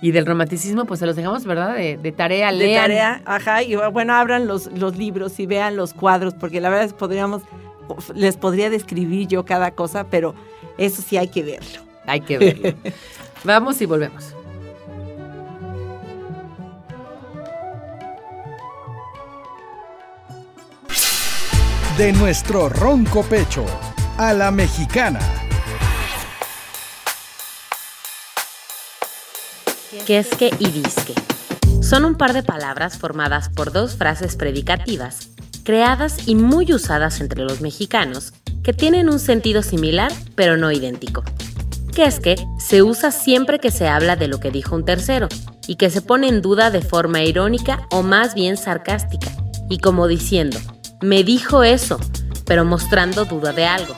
[0.00, 1.74] Y del romanticismo, pues se los dejamos, ¿verdad?
[1.74, 2.82] De, de tarea, De lean.
[2.82, 6.84] tarea, ajá, y bueno, abran los, los libros y vean los cuadros, porque la verdad
[6.84, 7.42] es que podríamos,
[8.14, 10.34] les podría describir yo cada cosa, pero
[10.76, 11.80] eso sí hay que verlo.
[12.06, 12.72] Hay que verlo.
[13.44, 14.34] Vamos y volvemos.
[21.98, 23.66] De nuestro ronco pecho
[24.18, 25.18] a la mexicana.
[30.06, 31.12] que es que y disque.
[31.82, 35.30] Son un par de palabras formadas por dos frases predicativas,
[35.64, 38.32] creadas y muy usadas entre los mexicanos,
[38.62, 41.24] que tienen un sentido similar pero no idéntico.
[41.92, 45.26] Que es que se usa siempre que se habla de lo que dijo un tercero
[45.66, 49.32] y que se pone en duda de forma irónica o más bien sarcástica,
[49.68, 50.60] y como diciendo,
[51.00, 51.98] me dijo eso,
[52.44, 53.96] pero mostrando duda de algo.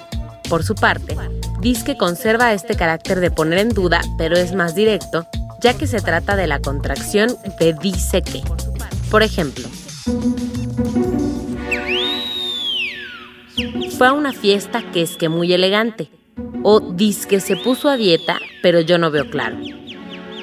[0.48, 1.16] Por su parte,
[1.60, 5.26] Disque conserva este carácter de poner en duda, pero es más directo,
[5.60, 8.42] ya que se trata de la contracción de dice que.
[9.10, 9.68] Por ejemplo,
[13.96, 16.10] fue a una fiesta que es que muy elegante,
[16.62, 19.58] o disque se puso a dieta, pero yo no veo claro.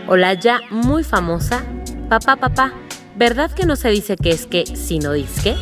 [0.08, 1.64] O la ya muy famosa,
[2.10, 2.74] papá, papá,
[3.16, 5.56] ¿verdad que no se dice que es que sino disque?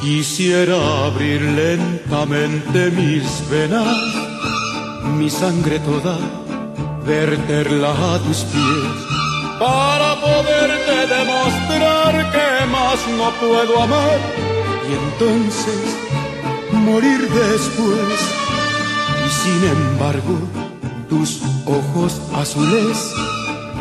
[0.00, 3.86] Quisiera abrir lentamente mis venas,
[5.18, 6.16] mi sangre toda,
[7.04, 9.13] verterla a tus pies,
[9.58, 14.18] para poderte demostrar que más no puedo amar
[14.88, 15.96] y entonces
[16.72, 18.18] morir después.
[19.26, 20.38] Y sin embargo,
[21.08, 23.12] tus ojos azules,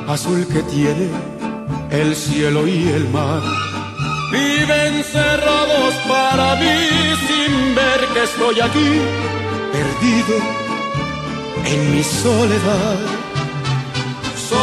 [0.08, 1.10] azul que tiene
[1.92, 3.42] el cielo y el mar
[4.34, 9.00] Viven cerrados para mí sin ver que estoy aquí,
[9.72, 10.38] perdido
[11.66, 13.23] en mi soledad.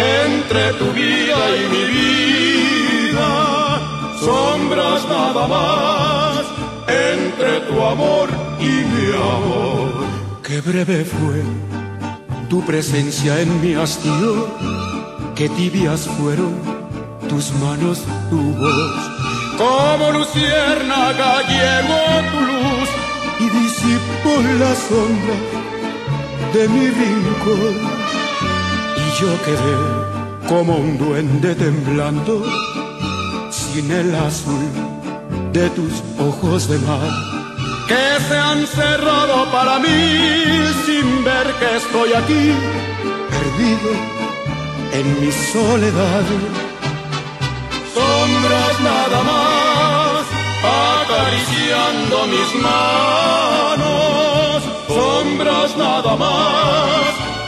[0.00, 3.30] entre tu vida y mi vida.
[4.20, 6.42] Sombras nada más
[6.88, 8.28] entre tu amor
[8.60, 10.06] y mi amor.
[10.42, 11.42] Qué breve fue
[12.48, 14.48] tu presencia en mi hastío,
[15.36, 16.54] qué tibias fueron
[17.28, 19.10] tus manos, tu voz.
[19.56, 22.88] Como luciérnaga llegó tu luz
[23.38, 25.36] y disipó la sombra
[26.54, 27.89] de mi rincón.
[29.20, 29.76] Yo quedé
[30.48, 32.44] como un duende temblando
[33.50, 34.64] sin el azul
[35.52, 37.10] de tus ojos de mar.
[37.86, 39.88] Que se han cerrado para mí
[40.86, 42.52] sin ver que estoy aquí,
[43.30, 43.90] perdido
[44.92, 46.24] en mi soledad
[47.94, 50.22] sombras nada más,
[51.02, 57.29] acariciando mis manos, sombras nada más,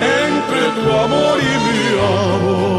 [0.00, 2.78] entre tu amor y mi amor.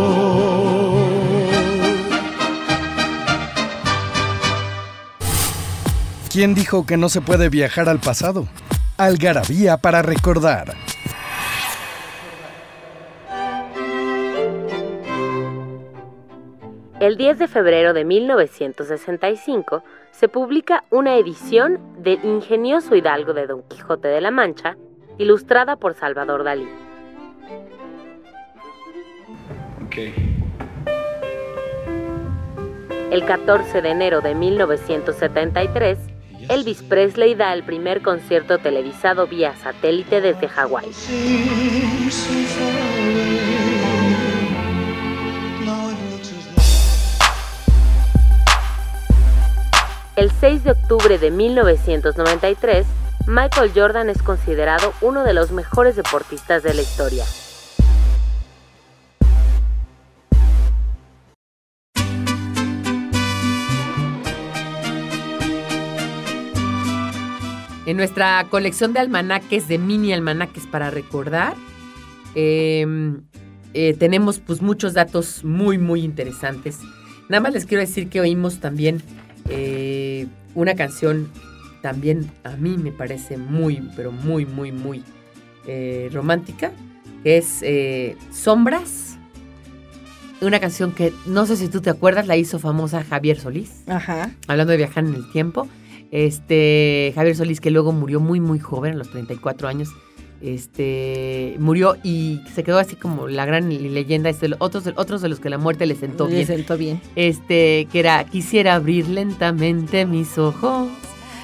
[6.31, 8.47] ¿Quién dijo que no se puede viajar al pasado?
[8.97, 10.75] Algarabía para recordar.
[16.99, 23.63] El 10 de febrero de 1965 se publica una edición del ingenioso hidalgo de Don
[23.63, 24.75] Quijote de la Mancha,
[25.17, 26.67] ilustrada por Salvador Dalí.
[33.11, 35.97] El 14 de enero de 1973,
[36.49, 40.91] Elvis Presley da el primer concierto televisado vía satélite desde Hawái.
[50.15, 52.85] El 6 de octubre de 1993,
[53.25, 57.25] Michael Jordan es considerado uno de los mejores deportistas de la historia.
[67.89, 71.55] En nuestra colección de almanaques, de mini almanaques para recordar,
[72.35, 72.85] eh,
[73.73, 76.77] eh, tenemos pues muchos datos muy, muy interesantes.
[77.29, 79.01] Nada más les quiero decir que oímos también
[79.49, 81.31] eh, una canción
[81.81, 85.03] también a mí me parece muy, pero muy, muy, muy
[85.65, 86.71] eh, romántica,
[87.23, 87.63] que es
[88.31, 89.17] Sombras.
[90.41, 94.29] Una canción que no sé si tú te acuerdas, la hizo famosa Javier Solís, Ajá.
[94.47, 95.67] hablando de viajar en el tiempo.
[96.11, 99.89] Este, Javier Solís, que luego murió muy, muy joven, a los 34 años.
[100.41, 104.29] Este, murió y se quedó así como la gran leyenda.
[104.29, 107.01] Este, otros, otros de los que la muerte le sentó Le bien sentó bien.
[107.15, 110.87] este, que era quisiera abrir lentamente mis ojos,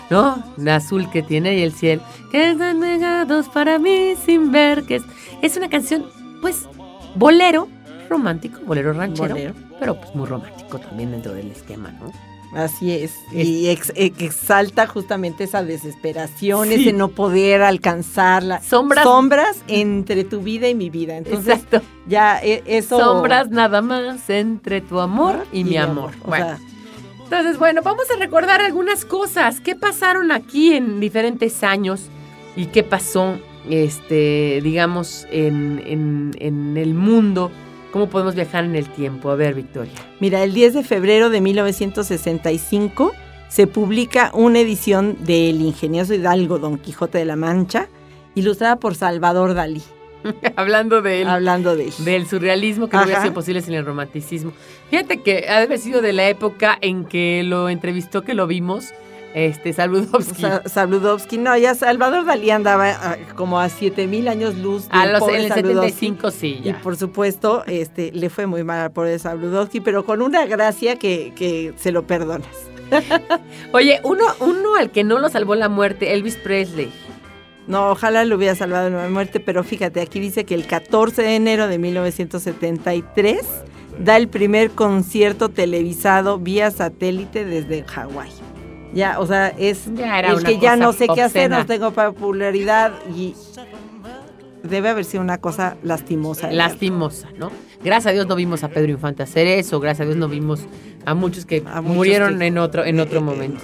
[0.09, 0.41] ¿no?
[0.57, 2.01] La azul que tiene y el cielo,
[2.32, 5.03] que están negados para mí sin ver que es.
[5.41, 6.05] Es una canción,
[6.41, 6.68] pues,
[7.16, 7.68] bolero,
[8.09, 9.53] romántico, bolero ranchero, Bolero.
[9.80, 12.11] pero pues muy romántico también dentro del esquema, ¿no?
[12.56, 13.14] Así es.
[13.34, 16.76] Y ex- ex- exalta justamente esa desesperación, Sí.
[16.76, 18.62] ese no poder alcanzarla.
[18.62, 19.03] Sombras.
[19.03, 21.18] Sombras entre tu vida y mi vida.
[21.18, 21.82] Entonces, Exacto.
[22.08, 22.97] ya eh, eso.
[22.97, 26.12] Sombras nada más entre tu amor y, mi amor.
[26.24, 26.60] O Bueno, sea,
[27.26, 29.60] Entonces, bueno, vamos a recordar algunas cosas.
[29.60, 32.03] ¿Qué pasaron aquí en diferentes años?
[32.56, 33.38] ¿Y qué pasó,
[33.70, 37.51] este, digamos, en, en- en el mundo?
[37.96, 39.30] ¿Cómo podemos viajar en el tiempo?
[39.30, 39.93] A ver, Victoria.
[40.20, 43.14] Mira, el 10 de febrero de 1965
[43.48, 47.88] se publica una edición del ingenioso Hidalgo Don Quijote de la Mancha,
[48.36, 49.82] ilustrada por Salvador Dalí,
[50.58, 51.30] Hablando de él.
[51.30, 51.93] hablando de él.
[52.00, 53.28] Del surrealismo que no hubiera Ajá.
[53.28, 54.52] sido posible sin el romanticismo.
[54.89, 58.46] Fíjate que ha de haber sido de la época en que lo entrevistó, que lo
[58.46, 58.89] vimos,
[59.36, 60.41] este, Saludowski.
[60.41, 64.88] Sa- Saludowski, no, ya Salvador Dalí andaba ah, como a 7000 años luz.
[64.89, 65.91] a los pobre en el Saludowski.
[65.91, 66.81] 75 sí, Y ya.
[66.81, 71.33] por supuesto, este, le fue muy mal por el Saludowski, pero con una gracia que,
[71.36, 72.47] que se lo perdonas.
[73.73, 76.91] Oye, uno, uno al que no lo salvó la muerte, Elvis Presley.
[77.67, 81.36] No, ojalá lo hubiera salvado la muerte, pero fíjate, aquí dice que el 14 de
[81.36, 83.39] enero de 1973
[83.99, 88.29] da el primer concierto televisado vía satélite desde Hawái.
[88.96, 91.66] Ya, o sea, es Ya era el una que ya no sé qué hacer, no
[91.66, 93.36] tengo popularidad y
[94.64, 96.48] debe haber sido una cosa lastimosa.
[96.48, 97.52] de Lastimosa, ¿no?
[97.84, 100.62] Gracias a Dios no vimos a Pedro Infante hacer eso, gracias a Dios no vimos
[101.06, 103.64] a muchos que A muchos murieron que- en otro, en otro eh, momento.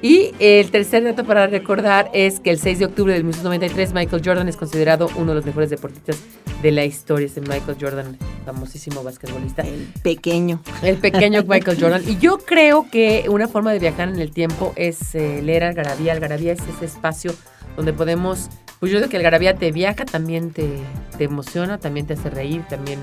[0.00, 4.22] Y el tercer dato para recordar es que el 6 de octubre de 1993 Michael
[4.24, 6.18] Jordan es considerado uno de los mejores deportistas
[6.62, 7.26] de la historia.
[7.26, 9.62] Este Michael Jordan, famosísimo basquetbolista.
[9.62, 10.60] El pequeño.
[10.82, 12.02] El pequeño Michael Jordan.
[12.06, 16.12] Y yo creo que una forma de viajar en el tiempo es eh, leer Algarabía.
[16.12, 17.34] Algarabía es ese espacio
[17.76, 20.68] donde podemos, pues yo creo que Algarabía te viaja, también te,
[21.16, 23.00] te emociona, también te hace reír, también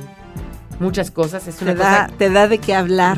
[0.80, 1.48] muchas cosas.
[1.48, 3.18] Es una Te da, cosa, te da de qué hablar.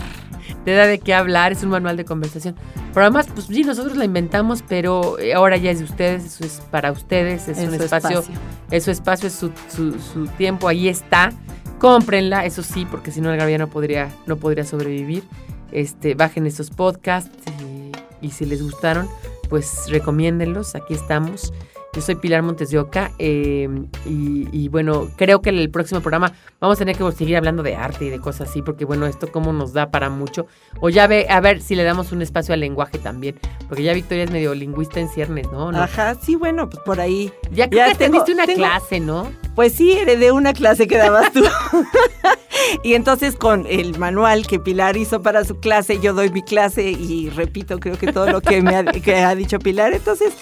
[0.66, 2.56] Te da de qué hablar, es un manual de conversación.
[2.94, 6.44] Pero además, pues sí, nosotros la inventamos, pero eh, ahora ya es de ustedes, eso
[6.46, 8.24] es para ustedes, es en un su espacio
[8.72, 11.32] es su espacio, es su, su- su tiempo, ahí está.
[11.80, 15.24] Cómprenla, eso sí, porque si no el Garbia no podría, no podría sobrevivir.
[15.72, 17.30] Este, bajen estos podcasts
[17.62, 19.08] y, y si les gustaron,
[19.50, 21.54] pues recomiéndenlos, aquí estamos.
[21.98, 23.68] Yo soy Pilar Montes de Oca eh,
[24.06, 27.64] y, y bueno, creo que en el próximo programa vamos a tener que seguir hablando
[27.64, 30.46] de arte y de cosas así, porque bueno, esto como nos da para mucho.
[30.80, 33.94] O ya ve, a ver si le damos un espacio al lenguaje también, porque ya
[33.94, 35.72] Victoria es medio lingüista en ciernes, ¿no?
[35.72, 35.82] ¿No?
[35.82, 37.34] Ajá, sí, bueno, pues por ahí.
[37.52, 39.32] Ya creo Ya que tengo- teniste una tengo- clase, ¿no?
[39.56, 41.44] Pues sí, heredé una clase que dabas tú.
[42.84, 46.92] y entonces con el manual que Pilar hizo para su clase, yo doy mi clase
[46.92, 49.94] y repito, creo que todo lo que me ha, que ha dicho Pilar.
[49.94, 50.34] Entonces,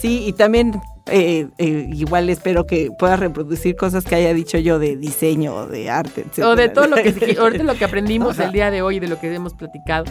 [0.00, 0.80] sí, y también
[1.10, 5.66] eh, eh, igual espero que puedas reproducir cosas que haya dicho yo de diseño o
[5.66, 6.44] de arte, etc.
[6.44, 9.18] O de todo lo que, ahorita lo que aprendimos el día de hoy, de lo
[9.20, 10.04] que hemos platicado.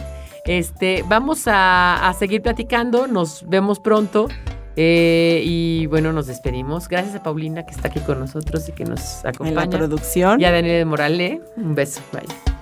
[0.44, 4.28] Este, vamos a, a seguir platicando, nos vemos pronto.
[4.76, 6.88] eh, y bueno, nos despedimos.
[6.88, 9.78] Gracias a Paulina que está aquí con nosotros y que nos En la acompaña.
[9.78, 10.40] producción.
[10.40, 12.00] Y a Daniel de Morale, un beso.
[12.12, 12.59] Bye.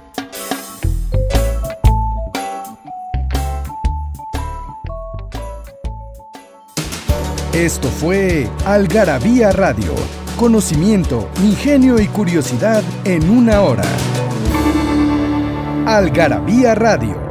[7.58, 9.92] Esto fue Algarabía Radio.
[10.36, 13.82] Conocimiento, ingenio y curiosidad en una hora.
[15.84, 17.27] Algarabía Radio.